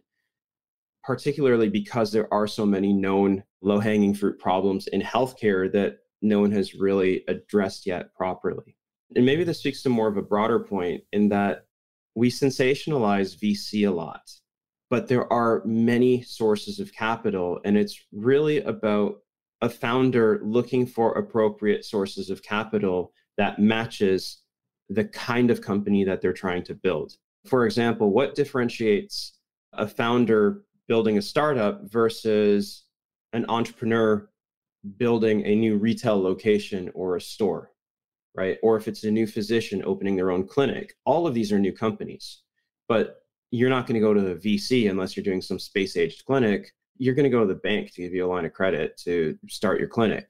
particularly 1.02 1.68
because 1.68 2.12
there 2.12 2.32
are 2.32 2.46
so 2.46 2.64
many 2.64 2.92
known 2.92 3.42
low 3.60 3.80
hanging 3.80 4.14
fruit 4.14 4.38
problems 4.38 4.86
in 4.86 5.02
healthcare 5.02 5.70
that 5.72 5.98
no 6.22 6.40
one 6.40 6.52
has 6.52 6.74
really 6.74 7.24
addressed 7.26 7.86
yet 7.86 8.14
properly. 8.14 8.76
And 9.16 9.26
maybe 9.26 9.44
this 9.44 9.58
speaks 9.58 9.82
to 9.82 9.88
more 9.88 10.08
of 10.08 10.16
a 10.16 10.22
broader 10.22 10.60
point 10.60 11.02
in 11.12 11.28
that 11.30 11.66
we 12.14 12.30
sensationalize 12.30 13.36
VC 13.36 13.86
a 13.86 13.90
lot, 13.90 14.30
but 14.90 15.08
there 15.08 15.30
are 15.32 15.62
many 15.64 16.22
sources 16.22 16.78
of 16.78 16.94
capital, 16.94 17.60
and 17.64 17.76
it's 17.76 18.00
really 18.12 18.62
about 18.62 19.16
a 19.60 19.68
founder 19.68 20.40
looking 20.44 20.86
for 20.86 21.14
appropriate 21.14 21.84
sources 21.84 22.30
of 22.30 22.42
capital 22.42 23.12
that 23.38 23.58
matches 23.58 24.42
the 24.88 25.04
kind 25.04 25.50
of 25.50 25.60
company 25.60 26.04
that 26.04 26.20
they're 26.20 26.32
trying 26.32 26.62
to 26.64 26.74
build. 26.74 27.14
For 27.46 27.66
example, 27.66 28.12
what 28.12 28.34
differentiates 28.34 29.38
a 29.72 29.86
founder 29.86 30.62
building 30.88 31.18
a 31.18 31.22
startup 31.22 31.90
versus 31.90 32.84
an 33.32 33.46
entrepreneur 33.48 34.28
building 34.96 35.44
a 35.46 35.54
new 35.54 35.78
retail 35.78 36.20
location 36.20 36.90
or 36.94 37.16
a 37.16 37.20
store, 37.20 37.70
right? 38.34 38.58
Or 38.62 38.76
if 38.76 38.88
it's 38.88 39.04
a 39.04 39.10
new 39.10 39.26
physician 39.26 39.82
opening 39.84 40.16
their 40.16 40.30
own 40.30 40.46
clinic, 40.46 40.94
all 41.04 41.26
of 41.26 41.34
these 41.34 41.52
are 41.52 41.58
new 41.58 41.72
companies. 41.72 42.42
But 42.88 43.22
you're 43.50 43.70
not 43.70 43.86
going 43.86 43.94
to 43.94 44.00
go 44.00 44.14
to 44.14 44.20
the 44.20 44.34
VC 44.34 44.90
unless 44.90 45.16
you're 45.16 45.24
doing 45.24 45.42
some 45.42 45.58
space 45.58 45.96
aged 45.96 46.24
clinic. 46.26 46.72
You're 46.98 47.14
going 47.14 47.24
to 47.24 47.30
go 47.30 47.40
to 47.40 47.46
the 47.46 47.60
bank 47.60 47.92
to 47.92 48.02
give 48.02 48.12
you 48.12 48.26
a 48.26 48.28
line 48.28 48.44
of 48.44 48.52
credit 48.52 48.96
to 49.04 49.38
start 49.48 49.78
your 49.78 49.88
clinic 49.88 50.28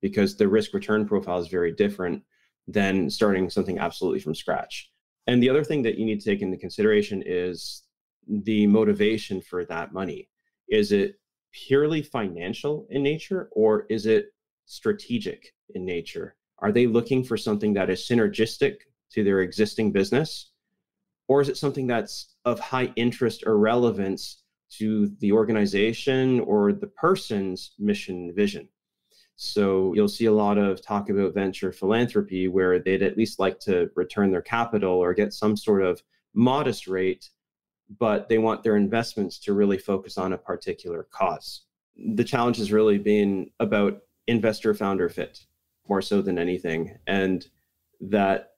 because 0.00 0.36
the 0.36 0.48
risk 0.48 0.74
return 0.74 1.06
profile 1.06 1.38
is 1.38 1.48
very 1.48 1.72
different 1.72 2.22
than 2.68 3.08
starting 3.08 3.48
something 3.48 3.78
absolutely 3.78 4.20
from 4.20 4.34
scratch. 4.34 4.91
And 5.26 5.42
the 5.42 5.50
other 5.50 5.64
thing 5.64 5.82
that 5.82 5.96
you 5.96 6.04
need 6.04 6.20
to 6.20 6.30
take 6.30 6.42
into 6.42 6.56
consideration 6.56 7.22
is 7.24 7.84
the 8.28 8.66
motivation 8.66 9.40
for 9.40 9.64
that 9.66 9.92
money. 9.92 10.28
Is 10.68 10.92
it 10.92 11.16
purely 11.52 12.02
financial 12.02 12.86
in 12.90 13.02
nature 13.02 13.48
or 13.52 13.86
is 13.88 14.06
it 14.06 14.32
strategic 14.66 15.54
in 15.74 15.84
nature? 15.84 16.34
Are 16.58 16.72
they 16.72 16.86
looking 16.86 17.24
for 17.24 17.36
something 17.36 17.72
that 17.74 17.90
is 17.90 18.06
synergistic 18.08 18.76
to 19.12 19.22
their 19.22 19.40
existing 19.40 19.92
business? 19.92 20.50
Or 21.28 21.40
is 21.40 21.48
it 21.48 21.56
something 21.56 21.86
that's 21.86 22.34
of 22.44 22.58
high 22.58 22.92
interest 22.96 23.44
or 23.46 23.58
relevance 23.58 24.42
to 24.78 25.08
the 25.20 25.32
organization 25.32 26.40
or 26.40 26.72
the 26.72 26.86
person's 26.86 27.72
mission 27.78 28.32
vision? 28.34 28.68
So 29.42 29.92
you'll 29.94 30.08
see 30.08 30.26
a 30.26 30.32
lot 30.32 30.58
of 30.58 30.80
talk 30.80 31.10
about 31.10 31.34
venture 31.34 31.72
philanthropy 31.72 32.48
where 32.48 32.78
they'd 32.78 33.02
at 33.02 33.16
least 33.16 33.38
like 33.38 33.58
to 33.60 33.90
return 33.96 34.30
their 34.30 34.42
capital 34.42 34.94
or 34.94 35.14
get 35.14 35.32
some 35.32 35.56
sort 35.56 35.82
of 35.82 36.02
modest 36.34 36.86
rate 36.86 37.28
but 37.98 38.28
they 38.28 38.38
want 38.38 38.62
their 38.62 38.76
investments 38.76 39.38
to 39.38 39.52
really 39.52 39.78
focus 39.78 40.18
on 40.18 40.32
a 40.32 40.38
particular 40.38 41.06
cause. 41.10 41.62
The 41.96 42.24
challenge 42.24 42.56
has 42.58 42.72
really 42.72 42.98
been 42.98 43.50
about 43.60 44.00
investor 44.26 44.74
founder 44.74 45.08
fit 45.08 45.44
more 45.88 46.02
so 46.02 46.22
than 46.22 46.38
anything. 46.38 46.96
And 47.06 47.46
that 48.00 48.50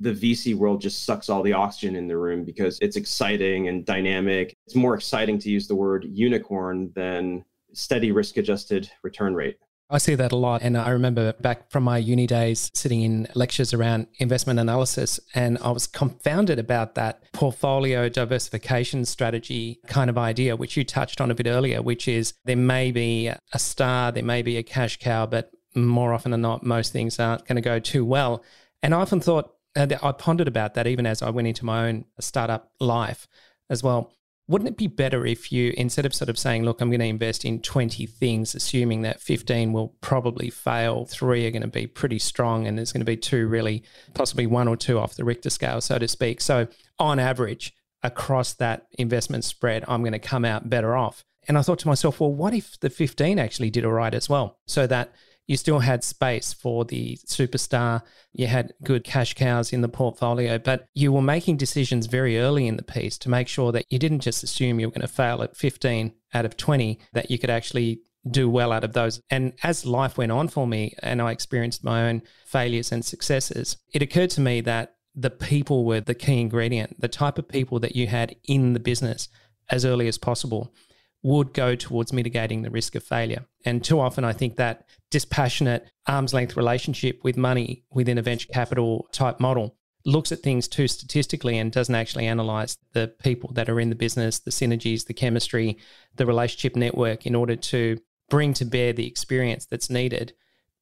the 0.00 0.12
VC 0.12 0.54
world 0.54 0.80
just 0.80 1.04
sucks 1.04 1.28
all 1.28 1.42
the 1.42 1.52
oxygen 1.52 1.96
in 1.96 2.06
the 2.06 2.16
room 2.16 2.44
because 2.44 2.78
it's 2.80 2.96
exciting 2.96 3.68
and 3.68 3.84
dynamic. 3.84 4.56
It's 4.66 4.76
more 4.76 4.94
exciting 4.94 5.38
to 5.40 5.50
use 5.50 5.66
the 5.66 5.74
word 5.74 6.06
unicorn 6.08 6.92
than 6.94 7.44
steady 7.72 8.12
risk 8.12 8.36
adjusted 8.36 8.90
return 9.02 9.34
rate. 9.34 9.58
I 9.90 9.96
see 9.98 10.14
that 10.16 10.32
a 10.32 10.36
lot. 10.36 10.60
And 10.62 10.76
I 10.76 10.90
remember 10.90 11.32
back 11.34 11.70
from 11.70 11.82
my 11.82 11.96
uni 11.96 12.26
days 12.26 12.70
sitting 12.74 13.00
in 13.02 13.26
lectures 13.34 13.72
around 13.72 14.06
investment 14.18 14.60
analysis, 14.60 15.18
and 15.34 15.56
I 15.58 15.70
was 15.70 15.86
confounded 15.86 16.58
about 16.58 16.94
that 16.96 17.22
portfolio 17.32 18.10
diversification 18.10 19.06
strategy 19.06 19.80
kind 19.86 20.10
of 20.10 20.18
idea, 20.18 20.56
which 20.56 20.76
you 20.76 20.84
touched 20.84 21.22
on 21.22 21.30
a 21.30 21.34
bit 21.34 21.46
earlier, 21.46 21.80
which 21.80 22.06
is 22.06 22.34
there 22.44 22.56
may 22.56 22.90
be 22.90 23.28
a 23.28 23.58
star, 23.58 24.12
there 24.12 24.22
may 24.22 24.42
be 24.42 24.58
a 24.58 24.62
cash 24.62 24.98
cow, 24.98 25.24
but 25.24 25.52
more 25.74 26.12
often 26.12 26.32
than 26.32 26.42
not, 26.42 26.62
most 26.62 26.92
things 26.92 27.18
aren't 27.18 27.46
going 27.46 27.56
to 27.56 27.62
go 27.62 27.78
too 27.78 28.04
well. 28.04 28.42
And 28.82 28.94
I 28.94 28.98
often 28.98 29.20
thought, 29.20 29.54
I 29.74 30.12
pondered 30.12 30.48
about 30.48 30.74
that 30.74 30.86
even 30.86 31.06
as 31.06 31.22
I 31.22 31.30
went 31.30 31.48
into 31.48 31.64
my 31.64 31.88
own 31.88 32.04
startup 32.20 32.72
life 32.78 33.26
as 33.70 33.82
well. 33.82 34.12
Wouldn't 34.48 34.68
it 34.68 34.76
be 34.76 34.86
better 34.86 35.26
if 35.26 35.52
you, 35.52 35.74
instead 35.76 36.06
of 36.06 36.14
sort 36.14 36.30
of 36.30 36.38
saying, 36.38 36.64
look, 36.64 36.80
I'm 36.80 36.88
going 36.88 37.00
to 37.00 37.06
invest 37.06 37.44
in 37.44 37.60
20 37.60 38.06
things, 38.06 38.54
assuming 38.54 39.02
that 39.02 39.20
15 39.20 39.72
will 39.74 39.94
probably 40.00 40.48
fail, 40.48 41.04
three 41.04 41.46
are 41.46 41.50
going 41.50 41.62
to 41.62 41.68
be 41.68 41.86
pretty 41.86 42.18
strong, 42.18 42.66
and 42.66 42.78
there's 42.78 42.90
going 42.90 43.02
to 43.02 43.04
be 43.04 43.16
two 43.16 43.46
really, 43.46 43.84
possibly 44.14 44.46
one 44.46 44.66
or 44.66 44.76
two 44.76 44.98
off 44.98 45.14
the 45.14 45.24
Richter 45.24 45.50
scale, 45.50 45.82
so 45.82 45.98
to 45.98 46.08
speak. 46.08 46.40
So, 46.40 46.66
on 46.98 47.18
average, 47.18 47.74
across 48.02 48.54
that 48.54 48.86
investment 48.98 49.44
spread, 49.44 49.84
I'm 49.86 50.00
going 50.00 50.12
to 50.12 50.18
come 50.18 50.44
out 50.44 50.70
better 50.70 50.96
off. 50.96 51.24
And 51.46 51.56
I 51.56 51.62
thought 51.62 51.78
to 51.80 51.88
myself, 51.88 52.20
well, 52.20 52.32
what 52.32 52.54
if 52.54 52.78
the 52.80 52.90
15 52.90 53.38
actually 53.38 53.70
did 53.70 53.84
all 53.84 53.92
right 53.92 54.14
as 54.14 54.28
well? 54.28 54.58
So 54.66 54.86
that 54.86 55.12
you 55.48 55.56
still 55.56 55.80
had 55.80 56.04
space 56.04 56.52
for 56.52 56.84
the 56.84 57.16
superstar. 57.26 58.02
You 58.32 58.46
had 58.46 58.74
good 58.84 59.02
cash 59.02 59.34
cows 59.34 59.72
in 59.72 59.80
the 59.80 59.88
portfolio, 59.88 60.58
but 60.58 60.86
you 60.94 61.10
were 61.10 61.22
making 61.22 61.56
decisions 61.56 62.06
very 62.06 62.38
early 62.38 62.68
in 62.68 62.76
the 62.76 62.82
piece 62.84 63.18
to 63.18 63.30
make 63.30 63.48
sure 63.48 63.72
that 63.72 63.86
you 63.88 63.98
didn't 63.98 64.20
just 64.20 64.44
assume 64.44 64.78
you 64.78 64.86
were 64.86 64.92
going 64.92 65.00
to 65.00 65.08
fail 65.08 65.42
at 65.42 65.56
15 65.56 66.12
out 66.34 66.44
of 66.44 66.56
20, 66.56 67.00
that 67.14 67.30
you 67.30 67.38
could 67.38 67.50
actually 67.50 68.02
do 68.30 68.48
well 68.50 68.72
out 68.72 68.84
of 68.84 68.92
those. 68.92 69.22
And 69.30 69.54
as 69.62 69.86
life 69.86 70.18
went 70.18 70.32
on 70.32 70.48
for 70.48 70.66
me 70.66 70.94
and 71.02 71.22
I 71.22 71.32
experienced 71.32 71.82
my 71.82 72.08
own 72.08 72.22
failures 72.44 72.92
and 72.92 73.02
successes, 73.02 73.78
it 73.92 74.02
occurred 74.02 74.30
to 74.30 74.42
me 74.42 74.60
that 74.60 74.96
the 75.14 75.30
people 75.30 75.86
were 75.86 76.00
the 76.00 76.14
key 76.14 76.40
ingredient, 76.42 77.00
the 77.00 77.08
type 77.08 77.38
of 77.38 77.48
people 77.48 77.80
that 77.80 77.96
you 77.96 78.06
had 78.06 78.36
in 78.44 78.74
the 78.74 78.80
business 78.80 79.28
as 79.70 79.86
early 79.86 80.08
as 80.08 80.18
possible 80.18 80.74
would 81.22 81.52
go 81.52 81.74
towards 81.74 82.12
mitigating 82.12 82.62
the 82.62 82.70
risk 82.70 82.94
of 82.94 83.02
failure. 83.02 83.44
And 83.64 83.82
too 83.82 83.98
often, 83.98 84.24
I 84.24 84.32
think 84.32 84.56
that 84.56 84.86
dispassionate 85.10 85.90
arm's 86.06 86.34
length 86.34 86.56
relationship 86.56 87.20
with 87.22 87.36
money 87.36 87.84
within 87.92 88.18
a 88.18 88.22
venture 88.22 88.48
capital 88.52 89.08
type 89.12 89.40
model 89.40 89.76
looks 90.04 90.32
at 90.32 90.40
things 90.40 90.68
too 90.68 90.88
statistically 90.88 91.58
and 91.58 91.72
doesn't 91.72 91.94
actually 91.94 92.26
analyze 92.26 92.78
the 92.92 93.08
people 93.22 93.52
that 93.52 93.68
are 93.68 93.80
in 93.80 93.90
the 93.90 93.94
business, 93.94 94.38
the 94.38 94.50
synergies, 94.50 95.06
the 95.06 95.14
chemistry, 95.14 95.76
the 96.16 96.24
relationship 96.24 96.76
network 96.76 97.26
in 97.26 97.34
order 97.34 97.56
to 97.56 97.98
bring 98.30 98.54
to 98.54 98.64
bear 98.64 98.92
the 98.92 99.06
experience 99.06 99.66
that's 99.66 99.90
needed 99.90 100.32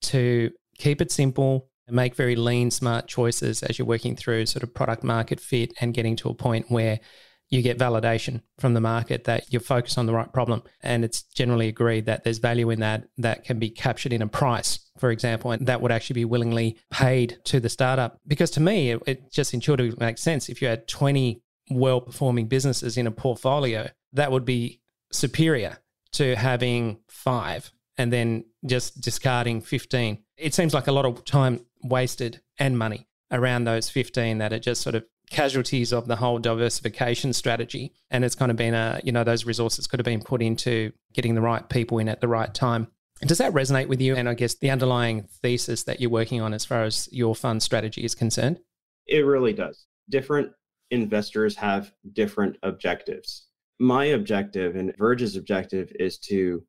to 0.00 0.50
keep 0.78 1.00
it 1.00 1.10
simple, 1.10 1.68
and 1.86 1.96
make 1.96 2.14
very 2.14 2.36
lean, 2.36 2.70
smart 2.70 3.06
choices 3.06 3.62
as 3.62 3.78
you're 3.78 3.86
working 3.86 4.16
through 4.16 4.46
sort 4.46 4.62
of 4.62 4.74
product 4.74 5.04
market 5.04 5.40
fit 5.40 5.72
and 5.80 5.94
getting 5.94 6.16
to 6.16 6.28
a 6.28 6.34
point 6.34 6.66
where 6.68 6.98
you 7.48 7.62
get 7.62 7.78
validation 7.78 8.42
from 8.58 8.74
the 8.74 8.80
market 8.80 9.24
that 9.24 9.52
you're 9.52 9.60
focused 9.60 9.98
on 9.98 10.06
the 10.06 10.12
right 10.12 10.32
problem. 10.32 10.62
And 10.82 11.04
it's 11.04 11.22
generally 11.22 11.68
agreed 11.68 12.06
that 12.06 12.24
there's 12.24 12.38
value 12.38 12.70
in 12.70 12.80
that 12.80 13.08
that 13.18 13.44
can 13.44 13.58
be 13.58 13.70
captured 13.70 14.12
in 14.12 14.22
a 14.22 14.26
price, 14.26 14.80
for 14.98 15.10
example, 15.10 15.52
and 15.52 15.66
that 15.66 15.80
would 15.80 15.92
actually 15.92 16.14
be 16.14 16.24
willingly 16.24 16.76
paid 16.90 17.38
to 17.44 17.60
the 17.60 17.68
startup. 17.68 18.18
Because 18.26 18.50
to 18.52 18.60
me, 18.60 18.90
it, 18.90 19.02
it 19.06 19.32
just 19.32 19.54
intuitively 19.54 19.96
makes 19.98 20.22
sense. 20.22 20.48
If 20.48 20.60
you 20.60 20.68
had 20.68 20.88
20 20.88 21.40
well 21.70 22.00
performing 22.00 22.46
businesses 22.46 22.96
in 22.96 23.06
a 23.06 23.12
portfolio, 23.12 23.90
that 24.12 24.32
would 24.32 24.44
be 24.44 24.80
superior 25.12 25.78
to 26.12 26.34
having 26.36 26.98
five 27.08 27.70
and 27.98 28.12
then 28.12 28.44
just 28.64 29.00
discarding 29.00 29.60
15. 29.60 30.18
It 30.36 30.54
seems 30.54 30.74
like 30.74 30.86
a 30.86 30.92
lot 30.92 31.06
of 31.06 31.24
time 31.24 31.64
wasted 31.82 32.40
and 32.58 32.78
money 32.78 33.06
around 33.30 33.64
those 33.64 33.88
15 33.88 34.38
that 34.38 34.52
are 34.52 34.58
just 34.58 34.82
sort 34.82 34.94
of 34.94 35.04
casualties 35.30 35.92
of 35.92 36.06
the 36.06 36.16
whole 36.16 36.38
diversification 36.38 37.32
strategy. 37.32 37.92
And 38.10 38.24
it's 38.24 38.34
kind 38.34 38.50
of 38.50 38.56
been 38.56 38.74
a, 38.74 39.00
you 39.02 39.12
know, 39.12 39.24
those 39.24 39.44
resources 39.44 39.86
could 39.86 39.98
have 39.98 40.04
been 40.04 40.22
put 40.22 40.42
into 40.42 40.92
getting 41.12 41.34
the 41.34 41.40
right 41.40 41.68
people 41.68 41.98
in 41.98 42.08
at 42.08 42.20
the 42.20 42.28
right 42.28 42.52
time. 42.52 42.88
Does 43.22 43.38
that 43.38 43.52
resonate 43.52 43.88
with 43.88 44.00
you? 44.00 44.14
And 44.14 44.28
I 44.28 44.34
guess 44.34 44.54
the 44.54 44.70
underlying 44.70 45.28
thesis 45.42 45.84
that 45.84 46.00
you're 46.00 46.10
working 46.10 46.40
on 46.40 46.52
as 46.52 46.64
far 46.64 46.84
as 46.84 47.08
your 47.10 47.34
fund 47.34 47.62
strategy 47.62 48.04
is 48.04 48.14
concerned? 48.14 48.60
It 49.06 49.24
really 49.24 49.52
does. 49.52 49.86
Different 50.10 50.52
investors 50.90 51.56
have 51.56 51.92
different 52.12 52.56
objectives. 52.62 53.46
My 53.78 54.06
objective 54.06 54.76
and 54.76 54.94
Verge's 54.96 55.36
objective 55.36 55.90
is 55.98 56.18
to 56.20 56.62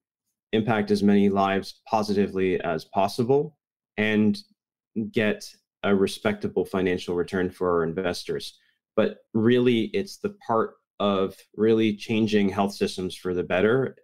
impact 0.54 0.92
as 0.92 1.04
many 1.04 1.30
lives 1.30 1.82
positively 1.88 2.60
as 2.62 2.86
possible 2.86 3.58
and 3.98 4.38
get 5.12 5.46
a 5.84 5.96
respectable 5.96 6.66
financial 6.66 7.16
return 7.16 7.50
for 7.50 7.72
our 7.72 7.84
investors. 7.84 8.58
But 8.96 9.20
really, 9.34 9.86
it's 9.94 10.18
the 10.18 10.36
part 10.46 10.76
of 11.00 11.36
really 11.56 11.96
changing 11.96 12.50
health 12.50 12.74
systems 12.74 13.16
for 13.16 13.34
the 13.34 13.44
better 13.44 13.96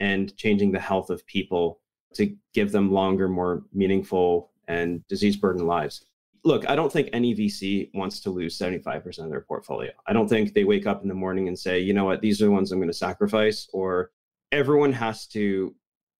and 0.00 0.36
changing 0.36 0.72
the 0.72 0.80
health 0.80 1.10
of 1.10 1.26
people 1.26 1.80
to 2.14 2.34
give 2.52 2.72
them 2.72 2.92
longer, 2.92 3.28
more 3.28 3.64
meaningful, 3.72 4.50
and 4.68 5.06
disease 5.08 5.36
burdened 5.36 5.66
lives. 5.66 6.04
Look, 6.44 6.68
I 6.68 6.76
don't 6.76 6.92
think 6.92 7.08
any 7.12 7.34
VC 7.34 7.90
wants 7.94 8.20
to 8.20 8.30
lose 8.30 8.58
75% 8.58 9.18
of 9.18 9.30
their 9.30 9.40
portfolio. 9.40 9.90
I 10.06 10.12
don't 10.12 10.28
think 10.28 10.52
they 10.52 10.64
wake 10.64 10.86
up 10.86 11.02
in 11.02 11.08
the 11.08 11.14
morning 11.14 11.48
and 11.48 11.58
say, 11.58 11.80
you 11.80 11.92
know 11.92 12.04
what, 12.04 12.20
these 12.20 12.40
are 12.40 12.44
the 12.44 12.50
ones 12.50 12.70
I'm 12.70 12.78
going 12.78 12.88
to 12.88 12.94
sacrifice, 12.94 13.68
or 13.72 14.12
everyone 14.52 14.92
has 14.92 15.26
to 15.28 15.74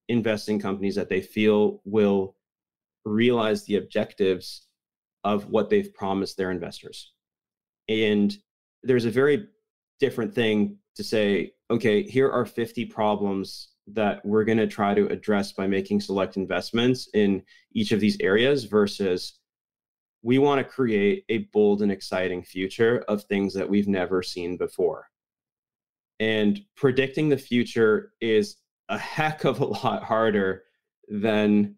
invest 0.08 0.48
in 0.48 0.60
companies 0.60 0.94
that 0.94 1.08
they 1.08 1.20
feel 1.20 1.80
will 1.84 2.34
realize 3.04 3.64
the 3.64 3.76
objectives 3.76 4.65
of 5.26 5.50
what 5.50 5.68
they've 5.68 5.92
promised 5.92 6.36
their 6.36 6.52
investors. 6.52 7.12
And 7.88 8.32
there's 8.84 9.06
a 9.06 9.10
very 9.10 9.48
different 9.98 10.32
thing 10.32 10.78
to 10.94 11.02
say, 11.02 11.50
okay, 11.68 12.04
here 12.04 12.30
are 12.30 12.46
50 12.46 12.84
problems 12.84 13.70
that 13.88 14.24
we're 14.24 14.44
going 14.44 14.58
to 14.58 14.68
try 14.68 14.94
to 14.94 15.08
address 15.08 15.50
by 15.50 15.66
making 15.66 16.00
select 16.00 16.36
investments 16.36 17.08
in 17.12 17.42
each 17.72 17.90
of 17.90 17.98
these 17.98 18.16
areas 18.20 18.64
versus 18.64 19.40
we 20.22 20.38
want 20.38 20.60
to 20.60 20.64
create 20.64 21.24
a 21.28 21.38
bold 21.52 21.82
and 21.82 21.90
exciting 21.90 22.44
future 22.44 23.04
of 23.08 23.24
things 23.24 23.52
that 23.52 23.68
we've 23.68 23.88
never 23.88 24.22
seen 24.22 24.56
before. 24.56 25.08
And 26.20 26.60
predicting 26.76 27.28
the 27.28 27.36
future 27.36 28.12
is 28.20 28.58
a 28.88 28.98
heck 29.16 29.42
of 29.44 29.60
a 29.60 29.66
lot 29.66 30.04
harder 30.04 30.62
than 31.08 31.76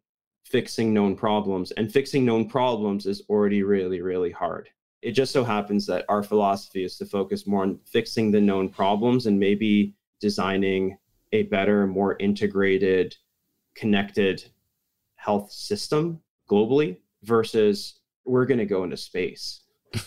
fixing 0.50 0.94
known 0.94 1.14
problems. 1.16 1.70
And 1.72 1.92
fixing 1.92 2.24
known 2.24 2.48
problems 2.48 3.06
is 3.06 3.22
already 3.28 3.62
really, 3.62 4.00
really 4.00 4.30
hard. 4.30 4.68
It 5.02 5.12
just 5.12 5.32
so 5.32 5.44
happens 5.44 5.86
that 5.86 6.04
our 6.08 6.22
philosophy 6.22 6.84
is 6.84 6.96
to 6.98 7.06
focus 7.06 7.46
more 7.46 7.62
on 7.62 7.78
fixing 7.86 8.30
the 8.30 8.40
known 8.40 8.68
problems 8.68 9.26
and 9.26 9.38
maybe 9.38 9.94
designing 10.20 10.98
a 11.32 11.44
better, 11.44 11.86
more 11.86 12.16
integrated, 12.18 13.14
connected 13.74 14.44
health 15.14 15.52
system 15.52 16.20
globally 16.50 16.98
versus 17.22 18.00
we're 18.24 18.46
going 18.46 18.58
to 18.58 18.66
go 18.66 18.84
into 18.84 18.96
space 18.96 19.62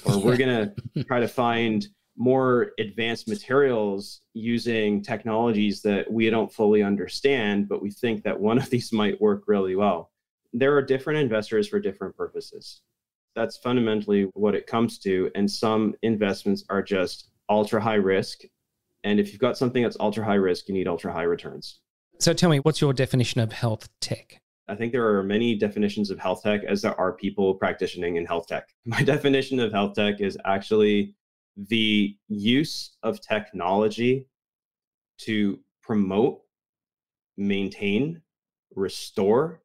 or 0.06 0.20
we're 0.20 0.38
going 0.38 0.74
to 0.96 1.04
try 1.04 1.20
to 1.20 1.28
find 1.28 1.88
more 2.18 2.72
advanced 2.78 3.28
materials 3.28 4.22
using 4.34 5.02
technologies 5.02 5.82
that 5.82 6.12
we 6.12 6.30
don't 6.30 6.52
fully 6.52 6.84
understand, 6.84 7.70
but 7.70 7.82
we 7.82 7.90
think 7.90 8.24
that 8.24 8.38
one 8.38 8.58
of 8.58 8.70
these 8.70 8.92
might 8.92 9.20
work 9.22 9.44
really 9.48 9.76
well 9.76 10.12
there 10.54 10.76
are 10.76 10.82
different 10.82 11.20
investors 11.20 11.68
for 11.68 11.80
different 11.80 12.16
purposes. 12.16 12.82
That's 13.36 13.58
fundamentally 13.58 14.24
what 14.34 14.56
it 14.56 14.68
comes 14.68 15.00
to. 15.00 15.32
And 15.36 15.50
some 15.50 15.96
investments 16.02 16.66
are 16.70 16.82
just 16.82 17.30
ultra 17.50 17.82
high 17.82 17.96
risk. 17.96 18.42
And 19.04 19.20
if 19.20 19.32
you've 19.32 19.42
got 19.42 19.58
something 19.58 19.84
that's 19.84 19.98
ultra 20.00 20.26
high 20.26 20.36
risk, 20.36 20.68
you 20.68 20.74
need 20.74 20.88
ultra 20.88 21.12
high 21.14 21.24
returns. 21.24 21.80
So 22.20 22.34
tell 22.34 22.50
me, 22.50 22.60
what's 22.60 22.82
your 22.82 22.94
definition 22.94 23.42
of 23.42 23.52
health 23.52 23.90
tech? 24.00 24.42
I 24.68 24.76
think 24.76 24.92
there 24.92 25.08
are 25.08 25.24
many 25.24 25.56
definitions 25.56 26.12
of 26.12 26.20
health 26.20 26.44
tech 26.44 26.64
as 26.64 26.82
there 26.82 27.00
are 27.00 27.14
people 27.14 27.56
practicing 27.56 28.16
in 28.16 28.26
health 28.26 28.48
tech. 28.48 28.70
My 28.86 29.02
definition 29.02 29.60
of 29.60 29.72
health 29.72 29.96
tech 29.96 30.22
is 30.22 30.38
actually 30.46 31.16
the 31.58 32.16
use 32.28 32.96
of 33.04 33.20
technology 33.22 34.28
to 35.20 35.60
promote, 35.82 36.42
maintain, 37.38 38.22
restore, 38.76 39.62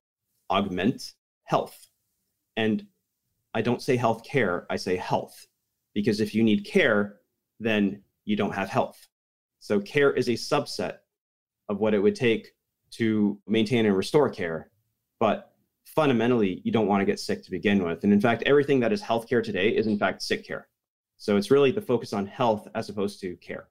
augment 0.50 1.12
health. 1.44 1.88
And 2.56 2.86
I 3.54 3.62
don't 3.62 3.82
say 3.82 3.96
health 3.96 4.24
care, 4.24 4.66
I 4.70 4.76
say 4.76 4.96
health. 4.96 5.46
Because 5.94 6.20
if 6.20 6.34
you 6.34 6.42
need 6.42 6.64
care, 6.64 7.16
then 7.58 8.02
you 8.24 8.36
don't 8.36 8.54
have 8.54 8.68
health. 8.68 9.06
So 9.60 9.80
care 9.80 10.12
is 10.12 10.28
a 10.28 10.32
subset 10.32 10.98
of 11.68 11.78
what 11.78 11.94
it 11.94 11.98
would 11.98 12.14
take 12.14 12.52
to 12.92 13.38
maintain 13.46 13.86
and 13.86 13.96
restore 13.96 14.28
care. 14.28 14.70
But 15.18 15.52
fundamentally, 15.86 16.60
you 16.64 16.72
don't 16.72 16.86
want 16.86 17.00
to 17.00 17.06
get 17.06 17.18
sick 17.18 17.42
to 17.44 17.50
begin 17.50 17.82
with. 17.82 18.04
And 18.04 18.12
in 18.12 18.20
fact, 18.20 18.42
everything 18.44 18.80
that 18.80 18.92
is 18.92 19.02
healthcare 19.02 19.42
today 19.42 19.70
is 19.70 19.86
in 19.86 19.98
fact 19.98 20.22
sick 20.22 20.46
care. 20.46 20.68
So 21.16 21.36
it's 21.36 21.50
really 21.50 21.72
the 21.72 21.80
focus 21.80 22.12
on 22.12 22.26
health 22.26 22.68
as 22.74 22.90
opposed 22.90 23.20
to 23.20 23.36
care 23.36 23.68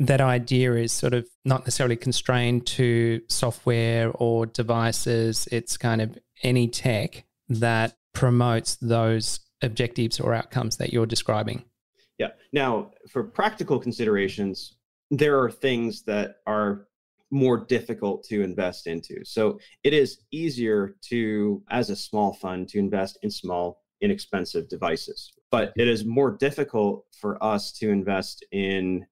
that 0.00 0.20
idea 0.20 0.74
is 0.74 0.92
sort 0.92 1.12
of 1.12 1.28
not 1.44 1.60
necessarily 1.60 1.94
constrained 1.96 2.66
to 2.66 3.20
software 3.28 4.10
or 4.14 4.46
devices. 4.46 5.46
It's 5.52 5.76
kind 5.76 6.00
of 6.00 6.18
any 6.42 6.68
tech 6.68 7.24
that 7.50 7.96
promotes 8.14 8.76
those 8.76 9.40
objectives 9.62 10.18
or 10.18 10.32
outcomes 10.32 10.78
that 10.78 10.92
you're 10.92 11.06
describing. 11.06 11.64
Yeah. 12.18 12.30
Now, 12.52 12.92
for 13.10 13.22
practical 13.22 13.78
considerations, 13.78 14.76
there 15.10 15.38
are 15.38 15.50
things 15.50 16.02
that 16.04 16.36
are 16.46 16.86
more 17.30 17.58
difficult 17.58 18.24
to 18.24 18.42
invest 18.42 18.86
into. 18.86 19.22
So 19.24 19.60
it 19.84 19.92
is 19.92 20.22
easier 20.32 20.96
to, 21.10 21.62
as 21.70 21.90
a 21.90 21.96
small 21.96 22.32
fund, 22.32 22.68
to 22.70 22.78
invest 22.78 23.18
in 23.22 23.30
small, 23.30 23.82
inexpensive 24.00 24.68
devices. 24.68 25.30
But 25.50 25.72
it 25.76 25.88
is 25.88 26.06
more 26.06 26.30
difficult 26.30 27.04
for 27.20 27.42
us 27.44 27.70
to 27.72 27.90
invest 27.90 28.44
in 28.50 29.06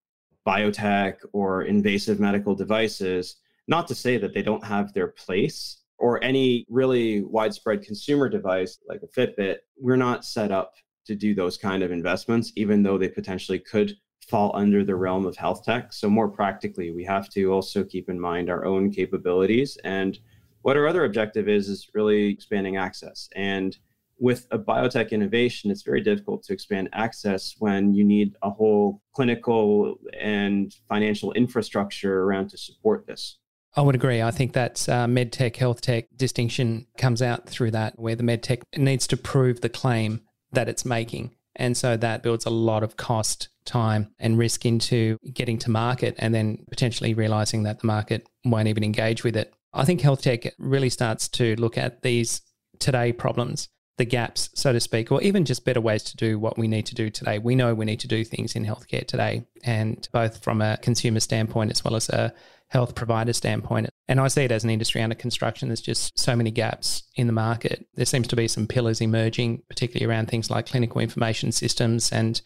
biotech 0.49 1.17
or 1.33 1.63
invasive 1.65 2.19
medical 2.19 2.55
devices, 2.55 3.37
not 3.67 3.87
to 3.89 3.95
say 3.95 4.17
that 4.17 4.33
they 4.33 4.43
don't 4.43 4.65
have 4.65 4.93
their 4.93 5.09
place 5.09 5.83
or 5.99 6.23
any 6.25 6.65
really 6.69 7.23
widespread 7.23 7.83
consumer 7.83 8.29
device 8.29 8.79
like 8.89 9.03
a 9.03 9.21
Fitbit, 9.21 9.57
we're 9.77 9.97
not 10.09 10.25
set 10.25 10.51
up 10.51 10.75
to 11.07 11.15
do 11.15 11.35
those 11.35 11.59
kind 11.59 11.83
of 11.83 11.91
investments, 11.91 12.53
even 12.57 12.83
though 12.83 12.97
they 12.97 13.09
potentially 13.09 13.59
could 13.59 13.93
fall 14.27 14.51
under 14.55 14.85
the 14.85 14.95
realm 14.95 15.27
of 15.27 15.37
health 15.37 15.65
tech. 15.65 15.93
So, 15.93 16.09
more 16.09 16.29
practically, 16.29 16.91
we 16.93 17.05
have 17.05 17.29
to 17.31 17.53
also 17.53 17.83
keep 17.83 18.09
in 18.09 18.21
mind 18.21 18.49
our 18.49 18.65
own 18.65 18.91
capabilities. 18.91 19.77
And 19.85 20.19
what 20.63 20.77
our 20.77 20.87
other 20.87 21.05
objective 21.05 21.49
is, 21.49 21.69
is 21.69 21.89
really 21.95 22.27
expanding 22.27 22.77
access. 22.77 23.29
And 23.35 23.77
with 24.18 24.46
a 24.50 24.59
biotech 24.59 25.11
innovation, 25.11 25.70
it's 25.70 25.83
very 25.83 26.00
difficult 26.00 26.42
to 26.44 26.52
expand 26.52 26.88
access 26.92 27.54
when 27.59 27.94
you 27.94 28.04
need 28.04 28.35
a 28.42 28.50
whole 28.50 29.00
clinical 29.14 29.96
and 30.18 30.74
financial 30.88 31.33
infrastructure 31.33 32.22
around 32.22 32.50
to 32.50 32.59
support 32.59 33.07
this. 33.07 33.38
I 33.76 33.83
would 33.83 33.94
agree. 33.94 34.22
I 34.22 34.31
think 34.31 34.54
that 34.54 34.88
uh, 34.88 35.07
medtech, 35.07 35.57
health 35.57 35.81
tech 35.81 36.07
distinction 36.16 36.87
comes 36.96 37.22
out 37.22 37.48
through 37.48 37.72
that, 37.72 37.98
where 37.98 38.16
the 38.16 38.24
medtech 38.24 38.62
needs 38.76 39.07
to 39.09 39.16
prove 39.16 39.61
the 39.61 39.68
claim 39.68 40.22
that 40.52 40.68
it's 40.68 40.85
making. 40.85 41.35
And 41.54 41.76
so 41.76 41.96
that 41.96 42.22
builds 42.22 42.46
a 42.46 42.50
lot 42.50 42.83
of 42.83 42.96
cost, 42.96 43.48
time, 43.64 44.14
and 44.18 44.38
risk 44.38 44.64
into 44.64 45.18
getting 45.33 45.59
to 45.59 45.70
market 45.70 46.14
and 46.18 46.35
then 46.35 46.64
potentially 46.70 47.14
realizing 47.14 47.64
that 47.64 47.81
the 47.81 47.87
market 47.87 48.28
won't 48.44 48.68
even 48.68 48.85
engage 48.85 49.24
with 49.24 49.37
it. 49.37 49.52
I 49.72 49.85
think 49.85 50.00
health 50.00 50.22
tech 50.22 50.54
really 50.59 50.88
starts 50.88 51.28
to 51.31 51.57
look 51.57 51.76
at 51.76 52.02
these 52.02 52.40
today 52.78 53.12
problems, 53.12 53.68
the 53.99 54.05
gaps, 54.05 54.49
so 54.55 54.73
to 54.73 54.81
speak, 54.81 55.13
or 55.13 55.21
even 55.23 55.45
just 55.45 55.65
better 55.65 55.81
ways 55.81 56.03
to 56.05 56.17
do 56.17 56.39
what 56.39 56.57
we 56.57 56.69
need 56.69 56.87
to 56.87 56.95
do 56.95 57.11
today. 57.11 57.39
We 57.39 57.55
know 57.55 57.75
we 57.75 57.85
need 57.85 58.01
to 58.01 58.09
do 58.09 58.25
things 58.25 58.57
in 58.57 58.65
healthcare 58.65 59.07
today, 59.07 59.45
and 59.65 60.09
both 60.13 60.43
from 60.43 60.63
a 60.63 60.79
consumer 60.79 61.21
standpoint 61.21 61.71
as 61.73 61.85
well 61.85 61.97
as 61.97 62.09
a 62.09 62.33
health 62.69 62.95
provider 62.95 63.33
standpoint. 63.33 63.89
And 64.09 64.21
I 64.21 64.29
see 64.29 64.45
it 64.45 64.53
as 64.53 64.63
an 64.63 64.71
industry 64.71 65.03
under 65.03 65.15
construction. 65.15 65.69
There's 65.69 65.81
just 65.81 66.19
so 66.19 66.37
many 66.37 66.51
gaps 66.51 67.03
in 67.17 67.27
the 67.27 67.33
market. 67.33 67.87
There 67.95 68.07
seems 68.07 68.29
to 68.29 68.37
be 68.37 68.47
some 68.47 68.67
pillars 68.67 69.01
emerging, 69.01 69.63
particularly 69.69 70.11
around 70.11 70.29
things 70.29 70.51
like 70.51 70.67
clinical 70.67 71.01
information 71.01 71.51
systems 71.51 72.13
and 72.13 72.41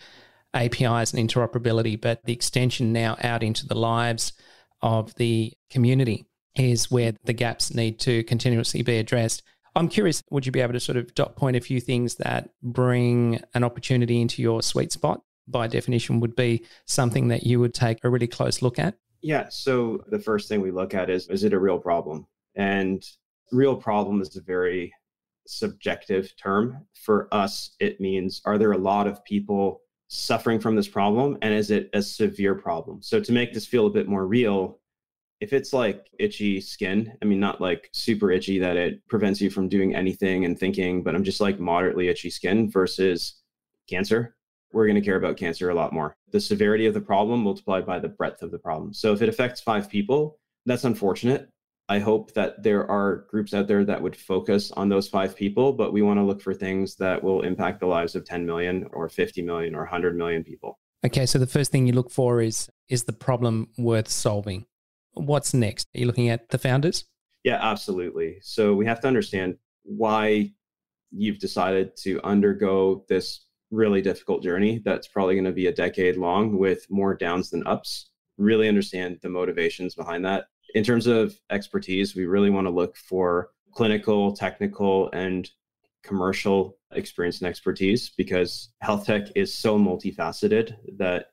APIs 0.55 1.13
and 1.13 1.29
interoperability. 1.29 2.01
But 2.01 2.25
the 2.25 2.33
extension 2.33 2.93
now 2.93 3.17
out 3.23 3.43
into 3.43 3.67
the 3.67 3.77
lives 3.77 4.33
of 4.81 5.15
the 5.17 5.53
community 5.71 6.27
is 6.55 6.91
where 6.91 7.15
the 7.25 7.33
gaps 7.33 7.75
need 7.75 7.99
to 8.01 8.23
continuously 8.25 8.83
be 8.83 8.99
addressed. 8.99 9.43
I'm 9.75 9.89
curious, 9.89 10.23
would 10.31 10.45
you 10.45 10.53
be 10.53 10.61
able 10.61 10.75
to 10.75 10.81
sort 10.81 10.99
of 10.99 11.15
dot 11.15 11.37
point 11.37 11.57
a 11.57 11.61
few 11.61 11.81
things 11.81 12.17
that 12.17 12.51
bring 12.63 13.41
an 13.55 13.65
opportunity 13.65 14.21
into 14.21 14.43
your 14.43 14.63
sweet 14.63 14.93
spot? 14.93 15.23
By 15.49 15.67
definition, 15.67 16.21
would 16.21 16.37
be 16.37 16.65
something 16.87 17.29
that 17.29 17.45
you 17.45 17.59
would 17.59 17.75
take 17.75 17.99
a 18.05 18.11
really 18.11 18.29
close 18.29 18.63
look 18.63 18.79
at? 18.79 18.95
Yeah. 19.23 19.47
So 19.51 20.05
the 20.09 20.19
first 20.19 20.49
thing 20.49 20.61
we 20.61 20.71
look 20.71 20.95
at 20.95 21.11
is 21.11 21.29
is 21.29 21.45
it 21.45 21.53
a 21.53 21.59
real 21.59 21.79
problem? 21.79 22.27
And 22.55 23.03
real 23.51 23.77
problem 23.77 24.21
is 24.21 24.37
a 24.37 24.43
very 24.43 24.93
subjective 25.47 26.33
term. 26.37 26.87
For 26.95 27.29
us, 27.33 27.75
it 27.81 28.01
means 28.01 28.41
are 28.45 28.59
there 28.59 28.73
a 28.73 28.79
lot 28.79 29.07
of 29.07 29.25
people 29.25 29.81
suffering 30.09 30.61
from 30.61 30.77
this 30.77 30.89
problem? 30.89 31.39
And 31.43 31.55
is 31.55 31.71
it 31.71 31.89
a 31.95 32.03
severe 32.03 32.55
problem? 32.55 33.03
So 33.03 33.21
to 33.21 33.33
make 33.33 33.53
this 33.55 33.67
feel 33.67 33.87
a 33.87 33.91
bit 33.91 34.09
more 34.09 34.27
real, 34.27 34.79
if 35.43 35.53
it's 35.53 35.73
like 35.73 36.09
itchy 36.21 36.61
skin, 36.61 37.13
I 37.21 37.25
mean, 37.25 37.41
not 37.41 37.61
like 37.61 37.91
super 37.93 38.31
itchy 38.31 38.61
that 38.61 38.77
it 38.77 39.05
prevents 39.09 39.41
you 39.41 39.51
from 39.51 39.69
doing 39.69 39.93
anything 39.93 40.45
and 40.45 40.57
thinking, 40.57 41.03
but 41.03 41.17
I'm 41.17 41.25
just 41.25 41.41
like 41.41 41.59
moderately 41.59 42.07
itchy 42.07 42.31
skin 42.31 42.71
versus 42.71 43.43
cancer, 43.91 44.37
we're 44.73 44.87
going 44.87 44.95
to 44.95 45.05
care 45.05 45.17
about 45.17 45.37
cancer 45.37 45.69
a 45.71 45.75
lot 45.75 45.93
more. 45.93 46.15
The 46.31 46.39
severity 46.39 46.87
of 46.87 46.95
the 46.95 47.01
problem 47.01 47.43
multiplied 47.43 47.85
by 47.85 47.99
the 47.99 48.09
breadth 48.09 48.43
of 48.43 48.53
the 48.53 48.59
problem. 48.61 48.95
So 48.95 49.13
if 49.13 49.21
it 49.21 49.29
affects 49.29 49.61
five 49.61 49.91
people, 49.91 50.39
that's 50.65 50.85
unfortunate. 50.85 51.49
I 51.89 51.99
hope 51.99 52.33
that 52.35 52.63
there 52.63 52.89
are 52.89 53.27
groups 53.29 53.53
out 53.53 53.67
there 53.67 53.85
that 53.85 54.01
would 54.01 54.15
focus 54.15 54.71
on 54.71 54.89
those 54.89 55.09
five 55.09 55.35
people, 55.35 55.73
but 55.73 55.93
we 55.93 56.03
want 56.03 56.21
to 56.21 56.25
look 56.25 56.41
for 56.41 56.55
things 56.55 56.95
that 56.97 57.21
will 57.21 57.43
impact 57.43 57.81
the 57.81 57.87
lives 57.87 58.15
of 58.15 58.25
10 58.25 58.47
million 58.47 58.87
or 58.93 59.09
50 59.09 59.43
million 59.43 59.75
or 59.75 59.81
100 59.81 60.17
million 60.17 60.45
people. 60.45 60.79
Okay, 61.05 61.27
so 61.27 61.41
the 61.41 61.49
first 61.49 61.73
thing 61.73 61.89
you 61.89 61.93
look 61.95 62.13
for 62.13 62.41
is 62.41 62.71
is 62.89 63.05
the 63.05 63.13
problem 63.13 63.71
worth 63.77 64.09
solving? 64.09 64.67
What's 65.15 65.55
next? 65.55 65.89
Are 65.95 66.01
you 66.01 66.07
looking 66.07 66.29
at 66.29 66.49
the 66.49 66.59
founders? 66.59 67.05
Yeah, 67.45 67.59
absolutely. 67.61 68.39
So 68.43 68.75
we 68.75 68.87
have 68.87 69.01
to 69.01 69.09
understand 69.09 69.57
why 69.83 70.53
you've 71.11 71.39
decided 71.39 71.97
to 71.99 72.21
undergo 72.23 73.05
this 73.09 73.47
really 73.71 74.03
difficult 74.03 74.43
journey 74.43 74.81
that's 74.85 75.09
probably 75.09 75.35
going 75.35 75.45
to 75.45 75.53
be 75.53 75.67
a 75.67 75.73
decade 75.73 76.17
long 76.17 76.59
with 76.59 76.87
more 76.91 77.15
downs 77.15 77.51
than 77.51 77.67
ups. 77.67 78.11
Really 78.39 78.69
understand 78.69 79.19
the 79.23 79.29
motivations 79.29 79.95
behind 79.95 80.25
that. 80.25 80.45
In 80.75 80.85
terms 80.85 81.07
of 81.07 81.39
expertise, 81.51 82.15
we 82.15 82.27
really 82.27 82.51
want 82.51 82.67
to 82.67 82.73
look 82.73 82.97
for 82.97 83.51
clinical, 83.73 84.35
technical, 84.35 85.11
and 85.13 85.51
commercial 86.03 86.79
experience 86.93 87.41
and 87.41 87.49
expertise 87.49 88.11
because 88.11 88.71
health 88.81 89.07
tech 89.07 89.29
is 89.35 89.55
so 89.55 89.79
multifaceted 89.79 90.75
that 90.97 91.27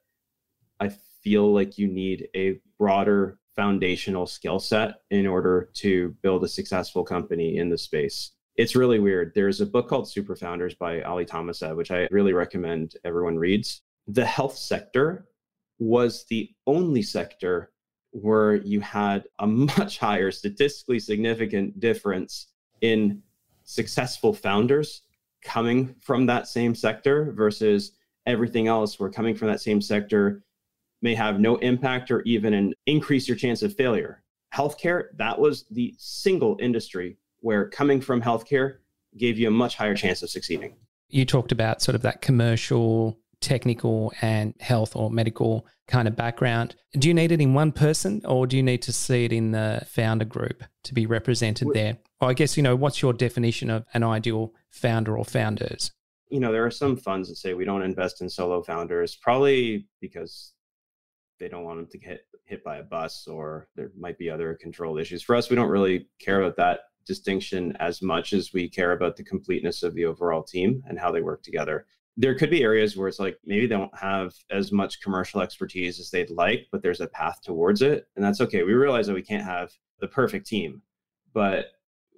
I 0.80 0.92
feel 1.24 1.54
like 1.54 1.78
you 1.78 1.88
need 1.88 2.28
a 2.36 2.60
broader 2.78 3.40
foundational 3.60 4.26
skill 4.26 4.60
set 4.60 5.02
in 5.12 5.28
order 5.28 5.70
to 5.74 6.16
build 6.22 6.44
a 6.44 6.48
successful 6.48 7.04
company 7.04 7.58
in 7.58 7.70
the 7.70 7.78
space 7.78 8.32
it's 8.60 8.76
really 8.76 9.00
weird. 9.00 9.32
There's 9.34 9.62
a 9.62 9.66
book 9.66 9.88
called 9.88 10.10
Super 10.10 10.36
Founders 10.36 10.76
by 10.76 11.02
Ali 11.04 11.26
Tamaseb, 11.26 11.78
which 11.78 11.92
I 11.92 12.10
really 12.12 12.34
recommend 12.34 12.96
everyone 13.06 13.38
reads. 13.38 13.84
The 14.08 14.26
health 14.26 14.58
sector 14.58 15.30
was 15.80 16.26
the 16.30 16.50
only 16.68 17.02
sector 17.02 17.72
where 18.12 18.56
you 18.56 18.82
had 18.82 19.24
a 19.40 19.48
much 19.48 19.98
higher 19.98 20.30
statistically 20.30 21.00
significant 21.00 21.80
difference 21.80 22.48
in 22.82 23.24
successful 23.64 24.34
founders 24.34 25.04
coming 25.42 25.96
from 26.02 26.26
that 26.26 26.46
same 26.46 26.76
sector 26.76 27.32
versus 27.32 27.94
everything 28.26 28.68
else 28.68 29.00
were 29.00 29.10
coming 29.10 29.36
from 29.36 29.48
that 29.48 29.62
same 29.62 29.80
sector 29.80 30.44
may 31.02 31.16
have 31.16 31.40
no 31.40 31.56
impact 31.58 32.12
or 32.12 32.22
even 32.22 32.54
an 32.54 32.74
increase 32.86 33.28
your 33.28 33.38
chance 33.38 33.62
of 33.62 33.76
failure. 33.76 34.24
Healthcare, 34.54 35.06
that 35.18 35.40
was 35.40 35.66
the 35.72 35.94
single 35.98 36.58
industry 36.60 37.18
where 37.42 37.70
coming 37.70 38.02
from 38.02 38.22
healthcare 38.22 38.78
gave 39.18 39.38
you 39.38 39.48
a 39.48 39.52
much 39.52 39.76
higher 39.76 39.96
chance 39.96 40.22
of 40.24 40.30
succeeding. 40.30 40.76
You 41.10 41.26
talked 41.26 41.52
about 41.52 41.82
sort 41.82 41.96
of 41.96 42.02
that 42.04 42.22
commercial, 42.22 43.20
technical, 43.42 44.14
and 44.22 44.54
health 44.60 44.96
or 44.96 45.10
medical 45.10 45.66
kind 45.88 46.08
of 46.08 46.16
background. 46.16 46.76
Do 46.94 47.08
you 47.08 47.14
need 47.14 47.32
it 47.32 47.42
in 47.42 47.54
one 47.54 47.72
person 47.72 48.22
or 48.26 48.46
do 48.46 48.58
you 48.58 48.64
need 48.64 48.82
to 48.84 48.94
see 48.94 49.26
it 49.26 49.34
in 49.34 49.52
the 49.52 49.82
founder 49.88 50.26
group 50.26 50.64
to 50.84 50.94
be 50.94 51.06
represented 51.06 51.70
there? 51.74 51.98
Or 52.22 52.30
I 52.30 52.34
guess, 52.34 52.58
you 52.58 52.64
know, 52.64 52.76
what's 52.76 53.02
your 53.02 53.14
definition 53.14 53.70
of 53.70 53.86
an 53.94 54.04
ideal 54.04 54.54
founder 54.70 55.18
or 55.18 55.26
founders? 55.26 55.92
You 56.30 56.40
know, 56.40 56.52
there 56.52 56.66
are 56.66 56.72
some 56.72 56.96
funds 56.96 57.30
that 57.30 57.38
say 57.38 57.56
we 57.56 57.66
don't 57.66 57.82
invest 57.82 58.22
in 58.22 58.30
solo 58.30 58.62
founders, 58.62 59.16
probably 59.16 59.88
because 60.00 60.54
they 61.40 61.48
don't 61.48 61.64
want 61.64 61.78
them 61.78 61.88
to 61.88 61.98
get 61.98 62.22
hit 62.46 62.64
by 62.64 62.78
a 62.78 62.84
bus 62.84 63.28
or 63.28 63.68
there 63.76 63.92
might 63.98 64.18
be 64.18 64.30
other 64.30 64.58
control 64.60 64.98
issues. 64.98 65.24
For 65.24 65.36
us, 65.36 65.50
we 65.50 65.56
don't 65.56 65.70
really 65.70 66.08
care 66.20 66.42
about 66.42 66.58
that 66.58 66.82
distinction 67.06 67.76
as 67.80 68.02
much 68.02 68.34
as 68.34 68.54
we 68.54 68.70
care 68.70 68.92
about 68.92 69.16
the 69.16 69.24
completeness 69.24 69.84
of 69.84 69.96
the 69.96 70.06
overall 70.06 70.44
team 70.44 70.84
and 70.88 71.00
how 71.00 71.12
they 71.12 71.22
work 71.22 71.42
together. 71.44 71.86
There 72.18 72.36
could 72.36 72.50
be 72.50 72.64
areas 72.64 72.98
where 72.98 73.08
it's 73.08 73.20
like 73.20 73.38
maybe 73.46 73.66
they 73.66 73.76
don't 73.76 73.98
have 73.98 74.34
as 74.52 74.72
much 74.72 75.02
commercial 75.02 75.42
expertise 75.42 76.00
as 76.00 76.12
they'd 76.12 76.30
like, 76.30 76.68
but 76.72 76.84
there's 76.84 77.02
a 77.02 77.08
path 77.08 77.42
towards 77.42 77.82
it. 77.82 78.08
And 78.16 78.24
that's 78.24 78.42
okay. 78.42 78.64
We 78.64 78.74
realize 78.74 79.08
that 79.08 79.14
we 79.14 79.22
can't 79.22 79.44
have 79.44 79.72
the 80.00 80.08
perfect 80.08 80.46
team, 80.46 80.82
but 81.34 81.68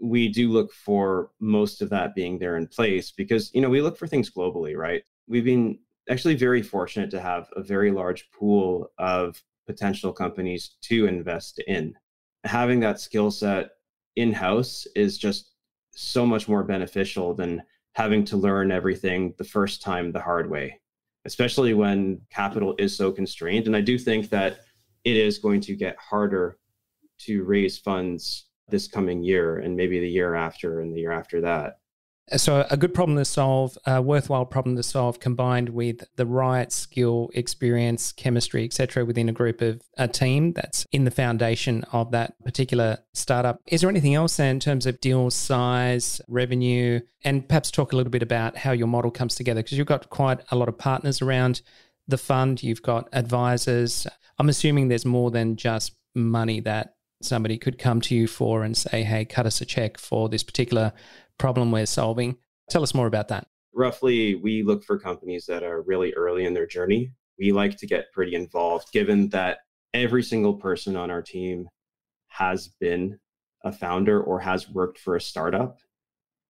we 0.02 0.28
do 0.28 0.50
look 0.50 0.74
for 0.74 1.30
most 1.40 1.82
of 1.82 1.90
that 1.92 2.16
being 2.16 2.40
there 2.40 2.58
in 2.58 2.68
place 2.68 3.12
because, 3.12 3.54
you 3.54 3.62
know, 3.62 3.70
we 3.70 3.82
look 3.82 3.98
for 3.98 4.08
things 4.08 4.32
globally, 4.32 4.76
right? 4.76 5.04
We've 5.28 5.46
been 5.46 5.78
actually 6.12 6.36
very 6.36 6.62
fortunate 6.62 7.10
to 7.12 7.22
have 7.22 7.50
a 7.56 7.64
very 7.64 7.92
large 7.92 8.30
pool 8.32 8.92
of 8.98 9.42
potential 9.66 10.12
companies 10.12 10.76
to 10.82 11.06
invest 11.06 11.60
in. 11.68 11.96
Having 12.44 12.82
that 12.82 13.00
skill 13.00 13.32
set 13.32 13.70
in 14.18 14.34
house 14.34 14.86
is 14.96 15.18
just 15.18 15.52
so 15.92 16.26
much 16.26 16.48
more 16.48 16.64
beneficial 16.64 17.34
than 17.34 17.64
having 17.94 18.26
to 18.26 18.38
learn 18.38 18.72
everything 18.72 19.34
the 19.38 19.44
first 19.44 19.82
time 19.82 20.12
the 20.12 20.20
hard 20.20 20.50
way, 20.50 20.80
especially 21.26 21.74
when 21.74 22.20
capital 22.30 22.76
is 22.78 22.96
so 22.96 23.12
constrained. 23.12 23.68
And 23.68 23.76
I 23.76 23.82
do 23.82 23.98
think 23.98 24.30
that 24.30 24.60
it 25.04 25.16
is 25.16 25.40
going 25.40 25.62
to 25.62 25.76
get 25.76 25.98
harder 25.98 26.58
to 27.20 27.44
raise 27.44 27.78
funds 27.78 28.48
this 28.70 28.88
coming 28.88 29.24
year 29.24 29.60
and 29.60 29.76
maybe 29.76 30.00
the 30.00 30.10
year 30.10 30.36
after 30.36 30.82
and 30.82 30.94
the 30.94 31.00
year 31.00 31.12
after 31.12 31.42
that. 31.42 31.78
So, 32.38 32.66
a 32.70 32.78
good 32.78 32.94
problem 32.94 33.18
to 33.18 33.26
solve, 33.26 33.78
a 33.86 34.02
worthwhile 34.02 34.46
problem 34.46 34.78
to 34.78 34.84
solve, 34.84 35.20
combined 35.20 35.70
with 35.70 36.06
the 36.16 36.26
right 36.26 36.72
skill, 36.72 37.30
experience, 37.34 38.14
chemistry, 38.14 38.64
etc., 38.64 39.04
within 39.04 39.28
a 39.28 39.34
group 39.34 39.62
of 39.62 39.82
a 39.98 40.08
team 40.08 40.54
that's 40.54 40.88
in 40.94 41.04
the 41.04 41.12
foundation 41.12 41.84
of 41.92 42.12
that 42.12 42.42
particular 42.46 43.00
startup. 43.14 43.60
Is 43.68 43.82
there 43.82 43.90
anything 43.90 44.16
else 44.16 44.40
in 44.40 44.62
terms 44.62 44.86
of 44.86 45.02
deal 45.02 45.30
size, 45.30 46.22
revenue, 46.30 47.02
and 47.26 47.48
perhaps 47.50 47.70
talk 47.70 47.92
a 47.92 47.98
little 47.98 48.12
bit 48.12 48.24
about 48.24 48.56
how 48.56 48.72
your 48.72 48.88
model 48.88 49.12
comes 49.12 49.36
together? 49.36 49.62
Because 49.62 49.78
you've 49.78 49.88
got 49.88 50.10
quite 50.10 50.40
a 50.52 50.56
lot 50.56 50.70
of 50.70 50.78
partners 50.78 51.22
around 51.22 51.62
the 52.08 52.18
fund, 52.18 52.64
you've 52.64 52.82
got 52.82 53.10
advisors. 53.12 54.08
I'm 54.40 54.48
assuming 54.48 54.88
there's 54.88 55.06
more 55.06 55.32
than 55.32 55.58
just 55.58 55.96
money 56.16 56.62
that 56.62 56.96
somebody 57.22 57.58
could 57.58 57.78
come 57.78 58.02
to 58.02 58.16
you 58.16 58.28
for 58.28 58.64
and 58.64 58.76
say, 58.76 59.04
hey, 59.04 59.26
cut 59.26 59.46
us 59.46 59.62
a 59.62 59.66
check 59.66 59.98
for 59.98 60.30
this 60.30 60.44
particular 60.44 60.94
problem 61.42 61.72
we're 61.72 61.88
solving. 61.88 62.38
Tell 62.70 62.84
us 62.84 62.94
more 62.94 63.08
about 63.08 63.28
that. 63.30 63.48
Roughly, 63.74 64.36
we 64.36 64.62
look 64.62 64.84
for 64.84 65.00
companies 65.00 65.46
that 65.48 65.64
are 65.64 65.82
really 65.82 66.14
early 66.14 66.46
in 66.46 66.54
their 66.54 66.68
journey. 66.68 67.14
We 67.40 67.52
like 67.52 67.78
to 67.78 67.88
get 67.88 68.12
pretty 68.14 68.36
involved, 68.36 68.92
given 68.94 69.28
that 69.30 69.58
every 69.94 70.22
single 70.22 70.54
person 70.54 70.96
on 70.96 71.10
our 71.10 71.24
team 71.24 71.68
has 72.28 72.70
been 72.80 73.18
a 73.64 73.72
founder 73.72 74.22
or 74.22 74.40
has 74.40 74.70
worked 74.70 75.00
for 75.00 75.16
a 75.16 75.22
startup, 75.22 75.80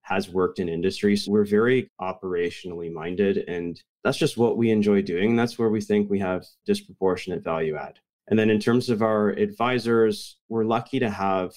has 0.01 0.29
worked 0.29 0.59
in 0.59 0.67
industry. 0.67 1.15
So 1.15 1.31
we're 1.31 1.45
very 1.45 1.89
operationally 2.01 2.91
minded, 2.91 3.37
and 3.47 3.81
that's 4.03 4.17
just 4.17 4.37
what 4.37 4.57
we 4.57 4.71
enjoy 4.71 5.01
doing. 5.03 5.37
That's 5.37 5.57
where 5.57 5.69
we 5.69 5.79
think 5.79 6.09
we 6.09 6.19
have 6.19 6.45
disproportionate 6.65 7.43
value 7.43 7.77
add. 7.77 7.99
And 8.31 8.39
then 8.39 8.49
in 8.49 8.61
terms 8.61 8.89
of 8.89 9.01
our 9.01 9.31
advisors, 9.31 10.37
we're 10.47 10.63
lucky 10.63 10.99
to 10.99 11.09
have 11.09 11.53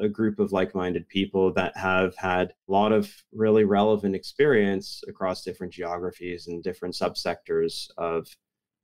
a 0.00 0.08
group 0.08 0.40
of 0.40 0.50
like 0.50 0.74
minded 0.74 1.08
people 1.08 1.52
that 1.54 1.76
have 1.76 2.16
had 2.16 2.48
a 2.68 2.72
lot 2.72 2.90
of 2.90 3.08
really 3.32 3.62
relevant 3.62 4.16
experience 4.16 5.02
across 5.06 5.44
different 5.44 5.72
geographies 5.72 6.48
and 6.48 6.62
different 6.62 6.96
subsectors 6.96 7.88
of 7.98 8.26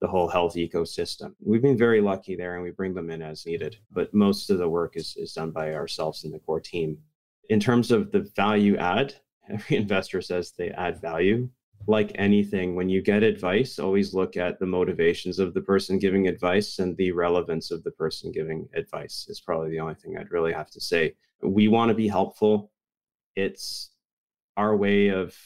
the 0.00 0.06
whole 0.06 0.28
health 0.28 0.54
ecosystem. 0.54 1.34
We've 1.40 1.60
been 1.60 1.76
very 1.76 2.00
lucky 2.00 2.36
there 2.36 2.54
and 2.54 2.62
we 2.62 2.70
bring 2.70 2.94
them 2.94 3.10
in 3.10 3.20
as 3.20 3.46
needed, 3.46 3.78
but 3.90 4.14
most 4.14 4.48
of 4.48 4.58
the 4.58 4.68
work 4.68 4.96
is, 4.96 5.16
is 5.16 5.32
done 5.32 5.50
by 5.50 5.74
ourselves 5.74 6.22
and 6.22 6.32
the 6.32 6.38
core 6.38 6.60
team. 6.60 6.98
In 7.48 7.58
terms 7.58 7.90
of 7.90 8.12
the 8.12 8.30
value 8.36 8.76
add, 8.76 9.12
every 9.50 9.76
investor 9.76 10.22
says 10.22 10.52
they 10.52 10.70
add 10.70 11.00
value 11.00 11.48
like 11.86 12.12
anything, 12.14 12.74
when 12.74 12.88
you 12.88 13.02
get 13.02 13.22
advice, 13.22 13.78
always 13.78 14.14
look 14.14 14.36
at 14.36 14.58
the 14.58 14.66
motivations 14.66 15.38
of 15.38 15.54
the 15.54 15.60
person 15.60 15.98
giving 15.98 16.28
advice 16.28 16.78
and 16.78 16.96
the 16.96 17.12
relevance 17.12 17.70
of 17.70 17.82
the 17.84 17.90
person 17.90 18.32
giving 18.32 18.68
advice, 18.74 19.26
is 19.28 19.40
probably 19.40 19.70
the 19.70 19.80
only 19.80 19.94
thing 19.94 20.16
I'd 20.16 20.30
really 20.30 20.52
have 20.52 20.70
to 20.70 20.80
say. 20.80 21.14
We 21.42 21.68
want 21.68 21.90
to 21.90 21.94
be 21.94 22.08
helpful. 22.08 22.72
It's 23.36 23.90
our 24.56 24.76
way 24.76 25.08
of 25.08 25.36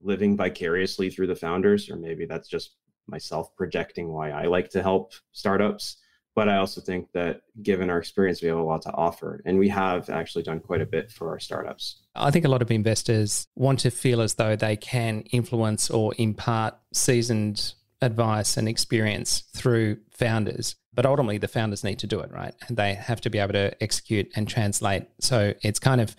living 0.00 0.36
vicariously 0.36 1.10
through 1.10 1.26
the 1.26 1.34
founders, 1.34 1.90
or 1.90 1.96
maybe 1.96 2.26
that's 2.26 2.48
just 2.48 2.76
myself 3.06 3.54
projecting 3.56 4.08
why 4.08 4.30
I 4.30 4.44
like 4.44 4.70
to 4.70 4.82
help 4.82 5.14
startups. 5.32 5.96
But 6.38 6.48
I 6.48 6.58
also 6.58 6.80
think 6.80 7.10
that 7.14 7.40
given 7.64 7.90
our 7.90 7.98
experience, 7.98 8.40
we 8.40 8.46
have 8.46 8.58
a 8.58 8.62
lot 8.62 8.82
to 8.82 8.92
offer. 8.92 9.42
And 9.44 9.58
we 9.58 9.68
have 9.70 10.08
actually 10.08 10.44
done 10.44 10.60
quite 10.60 10.80
a 10.80 10.86
bit 10.86 11.10
for 11.10 11.30
our 11.30 11.40
startups. 11.40 11.96
I 12.14 12.30
think 12.30 12.44
a 12.44 12.48
lot 12.48 12.62
of 12.62 12.70
investors 12.70 13.48
want 13.56 13.80
to 13.80 13.90
feel 13.90 14.20
as 14.20 14.34
though 14.34 14.54
they 14.54 14.76
can 14.76 15.22
influence 15.32 15.90
or 15.90 16.14
impart 16.16 16.78
seasoned 16.92 17.74
advice 18.02 18.56
and 18.56 18.68
experience 18.68 19.40
through 19.52 19.98
founders. 20.12 20.76
But 20.94 21.06
ultimately, 21.06 21.38
the 21.38 21.48
founders 21.48 21.82
need 21.82 21.98
to 21.98 22.06
do 22.06 22.20
it, 22.20 22.30
right? 22.30 22.54
And 22.68 22.76
they 22.76 22.94
have 22.94 23.20
to 23.22 23.30
be 23.30 23.38
able 23.38 23.54
to 23.54 23.82
execute 23.82 24.30
and 24.36 24.46
translate. 24.46 25.08
So 25.18 25.54
it's 25.62 25.80
kind 25.80 26.00
of 26.00 26.14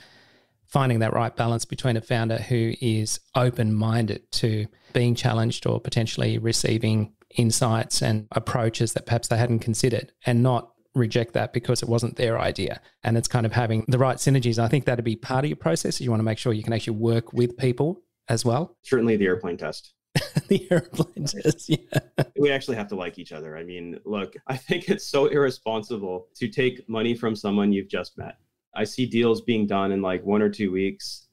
finding 0.65 0.99
that 0.99 1.13
right 1.13 1.34
balance 1.34 1.63
between 1.63 1.95
a 1.95 2.01
founder 2.01 2.39
who 2.39 2.73
is 2.82 3.21
open 3.36 3.73
minded 3.73 4.29
to 4.34 4.67
being 4.91 5.15
challenged 5.15 5.65
or 5.65 5.79
potentially 5.79 6.39
receiving 6.39 7.13
insights 7.38 8.02
and 8.02 8.28
approaches 8.32 8.94
that 8.94 9.06
perhaps 9.06 9.28
they 9.28 9.38
hadn't 9.38 9.60
considered 9.60 10.12
and 10.26 10.42
not 10.42 10.72
reject 10.96 11.34
that 11.34 11.54
because 11.54 11.82
it 11.82 11.89
wasn't 11.89 12.15
their 12.15 12.39
idea. 12.39 12.82
And 13.04 13.18
it's 13.18 13.28
kind 13.28 13.46
of 13.46 13.52
having 13.52 13.86
the 13.88 13.98
right 13.98 14.18
synergies. 14.18 14.60
I 14.60 14.68
think 14.68 14.86
that'd 14.86 15.06
be 15.06 15.15
part 15.15 15.46
of 15.46 15.50
your 15.50 15.58
process. 15.58 16.02
You 16.02 16.10
want 16.10 16.20
to 16.20 16.26
make 16.26 16.38
sure 16.38 16.54
you 16.54 16.63
can 16.63 16.74
actually 16.74 16.98
work 16.98 17.34
with 17.34 17.58
people 17.58 18.02
as 18.28 18.44
well. 18.44 18.78
Certainly 18.84 19.18
the 19.18 19.26
airplane 19.26 19.58
test. 19.58 19.94
the 20.48 20.68
airplane 20.72 21.26
test, 21.26 21.70
yeah. 21.70 22.00
We 22.38 22.52
actually 22.52 22.78
have 22.78 22.88
to 22.89 22.96
like 22.96 23.20
each 23.20 23.32
other. 23.32 23.56
I 23.56 23.63
mean, 23.63 24.00
look, 24.06 24.36
I 24.48 24.58
think 24.58 24.89
it's 24.89 25.06
so 25.06 25.28
irresponsible 25.28 26.28
to 26.36 26.48
take 26.48 26.88
money 26.89 27.15
from 27.15 27.36
someone 27.36 27.72
you've 27.72 27.89
just 27.89 28.18
met. 28.18 28.38
I 28.76 28.84
see 28.84 29.06
deals 29.06 29.42
being 29.42 29.68
done 29.68 29.92
in 29.92 30.02
like 30.02 30.24
one 30.26 30.42
or 30.42 30.50
two 30.50 30.72
weeks. 30.72 31.28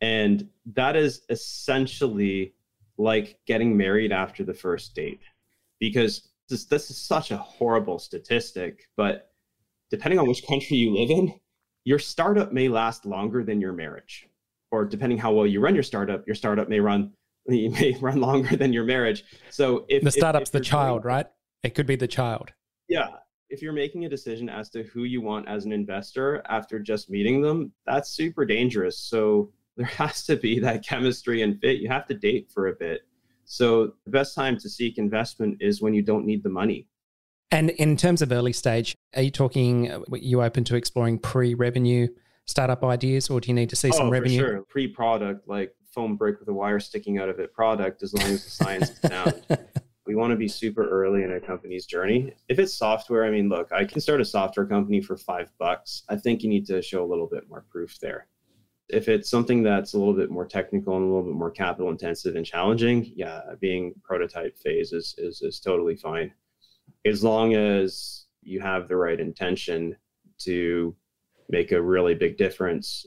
And 0.00 0.48
that 0.74 0.96
is 0.96 1.22
essentially 1.28 2.54
like 2.96 3.38
getting 3.46 3.76
married 3.76 4.12
after 4.12 4.44
the 4.44 4.54
first 4.54 4.94
date 4.94 5.20
because 5.80 6.28
this, 6.48 6.64
this 6.64 6.90
is 6.90 6.96
such 7.00 7.30
a 7.30 7.36
horrible 7.36 7.98
statistic, 7.98 8.88
but 8.96 9.30
depending 9.90 10.18
on 10.18 10.28
which 10.28 10.46
country 10.46 10.76
you 10.76 10.96
live 10.96 11.10
in, 11.10 11.34
your 11.84 11.98
startup 11.98 12.52
may 12.52 12.68
last 12.68 13.06
longer 13.06 13.44
than 13.44 13.60
your 13.60 13.72
marriage. 13.72 14.28
Or 14.70 14.84
depending 14.84 15.18
how 15.18 15.32
well 15.32 15.46
you 15.46 15.60
run 15.60 15.74
your 15.74 15.84
startup, 15.84 16.26
your 16.26 16.34
startup 16.34 16.68
may 16.68 16.80
run 16.80 17.12
may 17.46 17.96
run 18.00 18.20
longer 18.20 18.56
than 18.56 18.72
your 18.72 18.84
marriage. 18.84 19.24
So 19.50 19.84
if 19.88 20.02
the 20.02 20.10
startup's 20.10 20.48
if, 20.50 20.54
if 20.54 20.60
the 20.60 20.60
child, 20.60 21.02
going, 21.02 21.14
right? 21.14 21.26
It 21.62 21.74
could 21.74 21.86
be 21.86 21.96
the 21.96 22.08
child. 22.08 22.52
Yeah. 22.88 23.08
If 23.50 23.62
you're 23.62 23.72
making 23.72 24.04
a 24.04 24.08
decision 24.08 24.48
as 24.48 24.70
to 24.70 24.82
who 24.82 25.04
you 25.04 25.20
want 25.20 25.46
as 25.46 25.64
an 25.64 25.72
investor 25.72 26.42
after 26.48 26.78
just 26.78 27.10
meeting 27.10 27.40
them, 27.42 27.72
that's 27.86 28.10
super 28.10 28.44
dangerous. 28.44 28.98
So 28.98 29.52
there 29.76 29.86
has 29.98 30.24
to 30.26 30.36
be 30.36 30.58
that 30.60 30.84
chemistry 30.84 31.42
and 31.42 31.60
fit. 31.60 31.78
You 31.78 31.88
have 31.88 32.06
to 32.06 32.14
date 32.14 32.50
for 32.52 32.68
a 32.68 32.74
bit. 32.74 33.02
So 33.44 33.94
the 34.04 34.10
best 34.10 34.34
time 34.34 34.58
to 34.58 34.68
seek 34.68 34.98
investment 34.98 35.58
is 35.60 35.80
when 35.80 35.94
you 35.94 36.02
don't 36.02 36.26
need 36.26 36.42
the 36.42 36.48
money. 36.48 36.88
And 37.50 37.70
in 37.70 37.96
terms 37.96 38.22
of 38.22 38.32
early 38.32 38.52
stage, 38.52 38.96
are 39.14 39.22
you 39.22 39.30
talking, 39.30 39.90
are 39.90 40.00
uh, 40.00 40.16
you 40.16 40.42
open 40.42 40.64
to 40.64 40.76
exploring 40.76 41.18
pre-revenue 41.18 42.08
startup 42.46 42.82
ideas 42.84 43.30
or 43.30 43.40
do 43.40 43.48
you 43.48 43.54
need 43.54 43.70
to 43.70 43.76
see 43.76 43.90
oh, 43.92 43.96
some 43.96 44.10
revenue? 44.10 44.38
Sure. 44.38 44.62
Pre-product, 44.62 45.46
like 45.48 45.74
foam 45.92 46.16
brick 46.16 46.40
with 46.40 46.48
a 46.48 46.52
wire 46.52 46.80
sticking 46.80 47.18
out 47.18 47.28
of 47.28 47.38
it 47.38 47.52
product, 47.52 48.02
as 48.02 48.12
long 48.14 48.26
as 48.26 48.44
the 48.44 48.50
science 48.50 48.90
is 48.90 48.98
sound. 48.98 49.42
We 50.06 50.16
want 50.16 50.32
to 50.32 50.36
be 50.36 50.48
super 50.48 50.86
early 50.88 51.22
in 51.22 51.32
a 51.32 51.40
company's 51.40 51.86
journey. 51.86 52.34
If 52.48 52.58
it's 52.58 52.74
software, 52.74 53.24
I 53.24 53.30
mean, 53.30 53.48
look, 53.48 53.72
I 53.72 53.84
can 53.84 54.00
start 54.00 54.20
a 54.20 54.24
software 54.24 54.66
company 54.66 55.00
for 55.00 55.16
five 55.16 55.50
bucks. 55.58 56.02
I 56.10 56.16
think 56.16 56.42
you 56.42 56.50
need 56.50 56.66
to 56.66 56.82
show 56.82 57.02
a 57.02 57.08
little 57.08 57.26
bit 57.26 57.48
more 57.48 57.64
proof 57.70 57.98
there. 58.00 58.26
If 58.88 59.08
it's 59.08 59.30
something 59.30 59.62
that's 59.62 59.94
a 59.94 59.98
little 59.98 60.14
bit 60.14 60.30
more 60.30 60.46
technical 60.46 60.96
and 60.96 61.04
a 61.04 61.08
little 61.08 61.24
bit 61.24 61.34
more 61.34 61.50
capital 61.50 61.90
intensive 61.90 62.36
and 62.36 62.44
challenging, 62.44 63.12
yeah, 63.16 63.40
being 63.60 63.94
prototype 64.02 64.58
phase 64.58 64.92
is, 64.92 65.14
is, 65.18 65.40
is 65.42 65.60
totally 65.60 65.96
fine. 65.96 66.32
As 67.06 67.24
long 67.24 67.54
as 67.54 68.26
you 68.42 68.60
have 68.60 68.88
the 68.88 68.96
right 68.96 69.18
intention 69.18 69.96
to 70.40 70.94
make 71.48 71.72
a 71.72 71.80
really 71.80 72.14
big 72.14 72.36
difference 72.36 73.06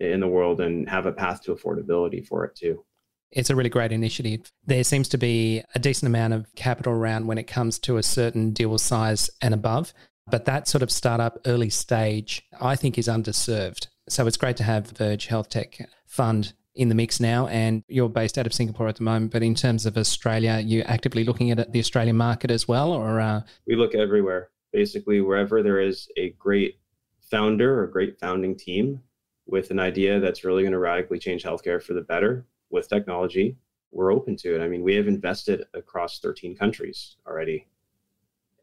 in 0.00 0.20
the 0.20 0.28
world 0.28 0.60
and 0.60 0.88
have 0.88 1.06
a 1.06 1.12
path 1.12 1.42
to 1.42 1.54
affordability 1.54 2.26
for 2.26 2.44
it 2.44 2.54
too. 2.54 2.84
It's 3.30 3.50
a 3.50 3.56
really 3.56 3.70
great 3.70 3.92
initiative. 3.92 4.52
There 4.64 4.84
seems 4.84 5.08
to 5.08 5.18
be 5.18 5.62
a 5.74 5.78
decent 5.78 6.08
amount 6.08 6.34
of 6.34 6.46
capital 6.54 6.92
around 6.92 7.26
when 7.26 7.38
it 7.38 7.46
comes 7.46 7.78
to 7.80 7.96
a 7.96 8.02
certain 8.02 8.52
deal 8.52 8.76
size 8.78 9.30
and 9.40 9.52
above. 9.52 9.92
But 10.30 10.44
that 10.46 10.68
sort 10.68 10.82
of 10.82 10.90
startup 10.90 11.38
early 11.44 11.70
stage, 11.70 12.42
I 12.60 12.76
think, 12.76 12.96
is 12.96 13.08
underserved. 13.08 13.88
So 14.08 14.26
it's 14.26 14.36
great 14.36 14.56
to 14.58 14.64
have 14.64 14.90
Verge 14.90 15.26
Health 15.26 15.48
Tech 15.48 15.88
Fund 16.06 16.52
in 16.74 16.88
the 16.88 16.94
mix 16.94 17.20
now. 17.20 17.46
And 17.46 17.82
you're 17.88 18.08
based 18.08 18.36
out 18.36 18.46
of 18.46 18.52
Singapore 18.52 18.88
at 18.88 18.96
the 18.96 19.02
moment, 19.02 19.32
but 19.32 19.42
in 19.42 19.54
terms 19.54 19.86
of 19.86 19.96
Australia, 19.96 20.60
you're 20.64 20.88
actively 20.88 21.24
looking 21.24 21.50
at 21.50 21.72
the 21.72 21.78
Australian 21.78 22.16
market 22.16 22.50
as 22.50 22.68
well, 22.68 22.92
or 22.92 23.20
uh... 23.20 23.42
we 23.66 23.76
look 23.76 23.94
everywhere. 23.94 24.50
Basically, 24.72 25.20
wherever 25.20 25.62
there 25.62 25.80
is 25.80 26.08
a 26.16 26.30
great 26.30 26.78
founder 27.30 27.80
or 27.80 27.86
great 27.86 28.18
founding 28.18 28.56
team 28.56 29.00
with 29.46 29.70
an 29.70 29.78
idea 29.78 30.20
that's 30.20 30.44
really 30.44 30.62
going 30.62 30.72
to 30.72 30.78
radically 30.78 31.18
change 31.18 31.42
healthcare 31.44 31.82
for 31.82 31.94
the 31.94 32.02
better 32.02 32.46
with 32.70 32.88
technology, 32.88 33.56
we're 33.92 34.12
open 34.12 34.36
to 34.36 34.54
it. 34.54 34.62
I 34.62 34.68
mean, 34.68 34.82
we 34.82 34.94
have 34.96 35.06
invested 35.06 35.64
across 35.74 36.18
13 36.18 36.56
countries 36.56 37.16
already. 37.26 37.68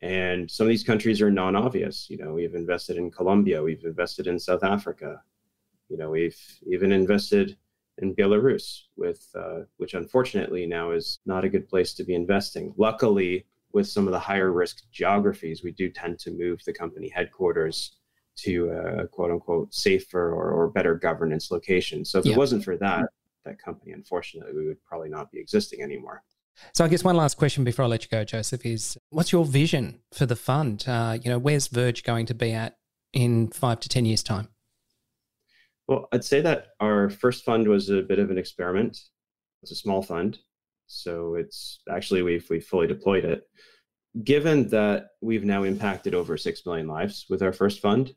And 0.01 0.49
some 0.49 0.65
of 0.65 0.69
these 0.69 0.83
countries 0.83 1.21
are 1.21 1.31
non 1.31 1.55
obvious. 1.55 2.09
You 2.09 2.17
know, 2.17 2.33
we've 2.33 2.55
invested 2.55 2.97
in 2.97 3.11
Colombia, 3.11 3.63
we've 3.63 3.85
invested 3.85 4.27
in 4.27 4.39
South 4.39 4.63
Africa, 4.63 5.21
you 5.91 5.97
know, 5.97 6.09
we've 6.09 6.39
even 6.65 6.91
invested 6.93 7.57
in 7.97 8.15
Belarus, 8.15 8.83
with 8.95 9.27
uh, 9.35 9.59
which 9.77 9.93
unfortunately 9.93 10.65
now 10.65 10.91
is 10.91 11.19
not 11.25 11.43
a 11.43 11.49
good 11.49 11.67
place 11.67 11.93
to 11.95 12.05
be 12.05 12.15
investing. 12.15 12.73
Luckily, 12.77 13.45
with 13.73 13.87
some 13.87 14.07
of 14.07 14.13
the 14.13 14.19
higher 14.19 14.51
risk 14.51 14.83
geographies, 14.91 15.63
we 15.63 15.71
do 15.71 15.89
tend 15.89 16.17
to 16.19 16.31
move 16.31 16.61
the 16.65 16.73
company 16.73 17.09
headquarters 17.09 17.97
to 18.37 18.69
a 18.69 19.07
quote 19.07 19.31
unquote 19.31 19.73
safer 19.73 20.33
or, 20.33 20.51
or 20.51 20.69
better 20.69 20.95
governance 20.95 21.51
location. 21.51 22.05
So 22.05 22.19
if 22.19 22.25
yeah. 22.25 22.31
it 22.31 22.37
wasn't 22.37 22.63
for 22.63 22.77
that, 22.77 23.05
that 23.43 23.61
company, 23.61 23.91
unfortunately, 23.91 24.53
we 24.55 24.67
would 24.67 24.83
probably 24.85 25.09
not 25.09 25.29
be 25.31 25.39
existing 25.39 25.81
anymore. 25.81 26.23
So 26.73 26.85
I 26.85 26.87
guess 26.87 27.03
one 27.03 27.17
last 27.17 27.37
question 27.37 27.63
before 27.63 27.85
I 27.85 27.87
let 27.89 28.03
you 28.03 28.09
go, 28.09 28.23
Joseph, 28.23 28.65
is 28.65 28.97
what's 29.09 29.31
your 29.31 29.45
vision 29.45 29.99
for 30.13 30.25
the 30.25 30.35
fund? 30.35 30.85
Uh, 30.87 31.17
you 31.21 31.29
know, 31.29 31.39
where's 31.39 31.67
Verge 31.67 32.03
going 32.03 32.25
to 32.27 32.33
be 32.33 32.53
at 32.53 32.77
in 33.13 33.49
five 33.49 33.81
to 33.81 33.89
ten 33.89 34.05
years' 34.05 34.23
time? 34.23 34.47
Well, 35.91 36.07
I'd 36.13 36.23
say 36.23 36.39
that 36.39 36.67
our 36.79 37.09
first 37.09 37.43
fund 37.43 37.67
was 37.67 37.89
a 37.89 38.01
bit 38.01 38.17
of 38.17 38.31
an 38.31 38.37
experiment. 38.37 38.97
It's 39.61 39.73
a 39.73 39.75
small 39.75 40.01
fund, 40.01 40.39
so 40.87 41.35
it's 41.35 41.81
actually 41.89 42.21
we've 42.21 42.49
we 42.49 42.61
fully 42.61 42.87
deployed 42.87 43.25
it. 43.25 43.43
Given 44.23 44.69
that 44.69 45.07
we've 45.19 45.43
now 45.43 45.63
impacted 45.63 46.15
over 46.15 46.37
six 46.37 46.65
million 46.65 46.87
lives 46.87 47.25
with 47.29 47.41
our 47.41 47.51
first 47.51 47.81
fund, 47.81 48.15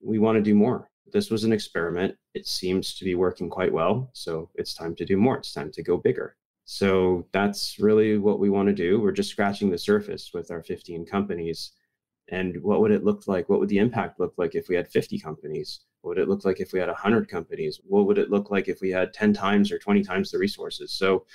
we 0.00 0.18
want 0.18 0.34
to 0.34 0.42
do 0.42 0.56
more. 0.56 0.90
This 1.12 1.30
was 1.30 1.44
an 1.44 1.52
experiment. 1.52 2.16
It 2.34 2.48
seems 2.48 2.96
to 2.96 3.04
be 3.04 3.14
working 3.14 3.48
quite 3.48 3.72
well, 3.72 4.10
so 4.14 4.50
it's 4.56 4.74
time 4.74 4.96
to 4.96 5.04
do 5.04 5.16
more. 5.16 5.38
It's 5.38 5.52
time 5.52 5.70
to 5.74 5.82
go 5.84 5.98
bigger. 5.98 6.34
So 6.64 7.28
that's 7.30 7.78
really 7.78 8.18
what 8.18 8.40
we 8.40 8.50
want 8.50 8.66
to 8.66 8.74
do. 8.74 9.00
We're 9.00 9.12
just 9.12 9.30
scratching 9.30 9.70
the 9.70 9.78
surface 9.78 10.32
with 10.34 10.50
our 10.50 10.64
15 10.64 11.06
companies. 11.06 11.70
And 12.28 12.62
what 12.62 12.80
would 12.80 12.92
it 12.92 13.04
look 13.04 13.26
like? 13.26 13.48
What 13.48 13.60
would 13.60 13.68
the 13.68 13.78
impact 13.78 14.20
look 14.20 14.34
like 14.36 14.54
if 14.54 14.68
we 14.68 14.76
had 14.76 14.88
50 14.88 15.18
companies? 15.18 15.80
What 16.00 16.10
would 16.10 16.22
it 16.22 16.28
look 16.28 16.44
like 16.44 16.60
if 16.60 16.72
we 16.72 16.78
had 16.78 16.88
100 16.88 17.28
companies? 17.28 17.80
What 17.84 18.06
would 18.06 18.18
it 18.18 18.30
look 18.30 18.50
like 18.50 18.68
if 18.68 18.80
we 18.80 18.90
had 18.90 19.12
10 19.12 19.32
times 19.32 19.70
or 19.70 19.78
20 19.78 20.02
times 20.02 20.30
the 20.30 20.38
resources? 20.38 20.92
So 20.92 21.26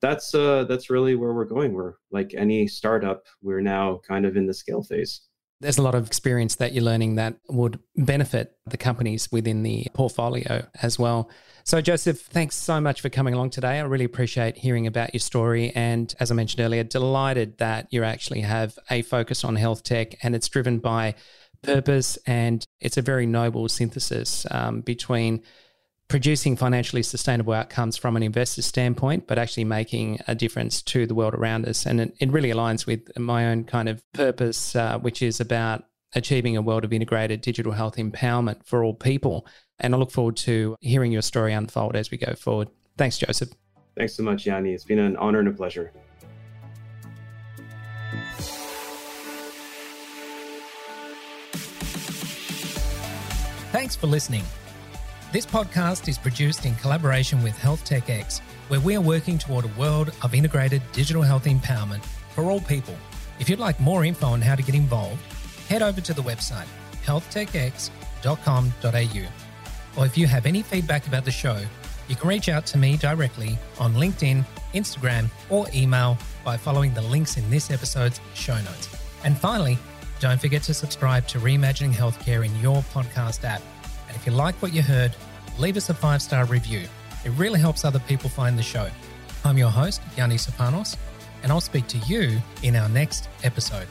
that's 0.00 0.34
uh, 0.34 0.64
that's 0.64 0.90
really 0.90 1.14
where 1.14 1.32
we're 1.32 1.44
going. 1.44 1.72
We're 1.72 1.94
like 2.10 2.34
any 2.36 2.66
startup, 2.66 3.24
we're 3.40 3.60
now 3.60 4.00
kind 4.06 4.26
of 4.26 4.36
in 4.36 4.46
the 4.46 4.54
scale 4.54 4.82
phase 4.82 5.22
there's 5.62 5.78
a 5.78 5.82
lot 5.82 5.94
of 5.94 6.06
experience 6.06 6.56
that 6.56 6.72
you're 6.72 6.84
learning 6.84 7.14
that 7.14 7.36
would 7.48 7.78
benefit 7.96 8.56
the 8.66 8.76
companies 8.76 9.30
within 9.30 9.62
the 9.62 9.86
portfolio 9.94 10.66
as 10.82 10.98
well. 10.98 11.30
So, 11.64 11.80
Joseph, 11.80 12.20
thanks 12.20 12.56
so 12.56 12.80
much 12.80 13.00
for 13.00 13.08
coming 13.08 13.34
along 13.34 13.50
today. 13.50 13.78
I 13.78 13.82
really 13.82 14.04
appreciate 14.04 14.58
hearing 14.58 14.88
about 14.88 15.14
your 15.14 15.20
story. 15.20 15.70
And 15.74 16.12
as 16.18 16.32
I 16.32 16.34
mentioned 16.34 16.60
earlier, 16.60 16.82
delighted 16.82 17.58
that 17.58 17.86
you 17.90 18.02
actually 18.02 18.40
have 18.40 18.76
a 18.90 19.02
focus 19.02 19.44
on 19.44 19.54
health 19.54 19.84
tech 19.84 20.16
and 20.24 20.34
it's 20.34 20.48
driven 20.48 20.80
by 20.80 21.14
purpose. 21.62 22.18
And 22.26 22.66
it's 22.80 22.96
a 22.96 23.02
very 23.02 23.26
noble 23.26 23.68
synthesis 23.68 24.44
um, 24.50 24.80
between 24.80 25.42
producing 26.12 26.56
financially 26.56 27.02
sustainable 27.02 27.54
outcomes 27.54 27.96
from 27.96 28.18
an 28.18 28.22
investor 28.22 28.60
standpoint, 28.60 29.26
but 29.26 29.38
actually 29.38 29.64
making 29.64 30.18
a 30.28 30.34
difference 30.34 30.82
to 30.82 31.06
the 31.06 31.14
world 31.14 31.32
around 31.32 31.66
us. 31.66 31.86
And 31.86 32.02
it, 32.02 32.14
it 32.20 32.30
really 32.30 32.50
aligns 32.50 32.84
with 32.84 33.18
my 33.18 33.46
own 33.46 33.64
kind 33.64 33.88
of 33.88 34.02
purpose, 34.12 34.76
uh, 34.76 34.98
which 34.98 35.22
is 35.22 35.40
about 35.40 35.84
achieving 36.14 36.54
a 36.54 36.60
world 36.60 36.84
of 36.84 36.92
integrated 36.92 37.40
digital 37.40 37.72
health 37.72 37.96
empowerment 37.96 38.62
for 38.66 38.84
all 38.84 38.92
people. 38.92 39.46
And 39.78 39.94
I 39.94 39.96
look 39.96 40.10
forward 40.10 40.36
to 40.36 40.76
hearing 40.80 41.12
your 41.12 41.22
story 41.22 41.54
unfold 41.54 41.96
as 41.96 42.10
we 42.10 42.18
go 42.18 42.34
forward. 42.34 42.68
Thanks, 42.98 43.16
Joseph. 43.16 43.48
Thanks 43.96 44.14
so 44.14 44.22
much, 44.22 44.44
Yanni. 44.44 44.74
It's 44.74 44.84
been 44.84 44.98
an 44.98 45.16
honor 45.16 45.38
and 45.38 45.48
a 45.48 45.52
pleasure. 45.52 45.92
Thanks 53.72 53.96
for 53.96 54.08
listening. 54.08 54.42
This 55.32 55.46
podcast 55.46 56.08
is 56.08 56.18
produced 56.18 56.66
in 56.66 56.74
collaboration 56.74 57.42
with 57.42 57.56
Health 57.56 57.86
Tech 57.86 58.10
X, 58.10 58.40
where 58.68 58.80
we 58.80 58.94
are 58.96 59.00
working 59.00 59.38
toward 59.38 59.64
a 59.64 59.68
world 59.78 60.12
of 60.22 60.34
integrated 60.34 60.82
digital 60.92 61.22
health 61.22 61.46
empowerment 61.46 62.04
for 62.34 62.50
all 62.50 62.60
people. 62.60 62.94
If 63.38 63.48
you'd 63.48 63.58
like 63.58 63.80
more 63.80 64.04
info 64.04 64.26
on 64.26 64.42
how 64.42 64.56
to 64.56 64.62
get 64.62 64.74
involved, 64.74 65.22
head 65.68 65.80
over 65.80 66.02
to 66.02 66.12
the 66.12 66.20
website 66.20 66.66
healthtechx.com.au. 67.06 70.00
Or 70.00 70.06
if 70.06 70.18
you 70.18 70.26
have 70.26 70.44
any 70.44 70.60
feedback 70.60 71.06
about 71.06 71.24
the 71.24 71.30
show, 71.30 71.58
you 72.08 72.16
can 72.16 72.28
reach 72.28 72.50
out 72.50 72.66
to 72.66 72.76
me 72.76 72.98
directly 72.98 73.56
on 73.80 73.94
LinkedIn, 73.94 74.44
Instagram, 74.74 75.30
or 75.48 75.66
email 75.74 76.18
by 76.44 76.58
following 76.58 76.92
the 76.92 77.00
links 77.00 77.38
in 77.38 77.48
this 77.48 77.70
episode's 77.70 78.20
show 78.34 78.56
notes. 78.56 78.94
And 79.24 79.38
finally, 79.38 79.78
don't 80.20 80.38
forget 80.38 80.62
to 80.64 80.74
subscribe 80.74 81.26
to 81.28 81.38
Reimagining 81.38 81.94
Healthcare 81.94 82.44
in 82.44 82.54
your 82.60 82.82
podcast 82.92 83.44
app 83.44 83.62
and 84.12 84.20
if 84.20 84.26
you 84.26 84.32
like 84.32 84.54
what 84.56 84.74
you 84.74 84.82
heard, 84.82 85.16
leave 85.58 85.78
us 85.78 85.88
a 85.88 85.94
five 85.94 86.20
star 86.20 86.44
review. 86.44 86.86
It 87.24 87.30
really 87.30 87.58
helps 87.58 87.84
other 87.84 88.00
people 88.00 88.28
find 88.28 88.58
the 88.58 88.62
show. 88.62 88.88
I'm 89.44 89.56
your 89.56 89.70
host, 89.70 90.02
Yanni 90.16 90.36
Sopanos, 90.36 90.96
and 91.42 91.50
I'll 91.50 91.62
speak 91.62 91.86
to 91.88 91.98
you 91.98 92.40
in 92.62 92.76
our 92.76 92.88
next 92.90 93.28
episode. 93.42 93.86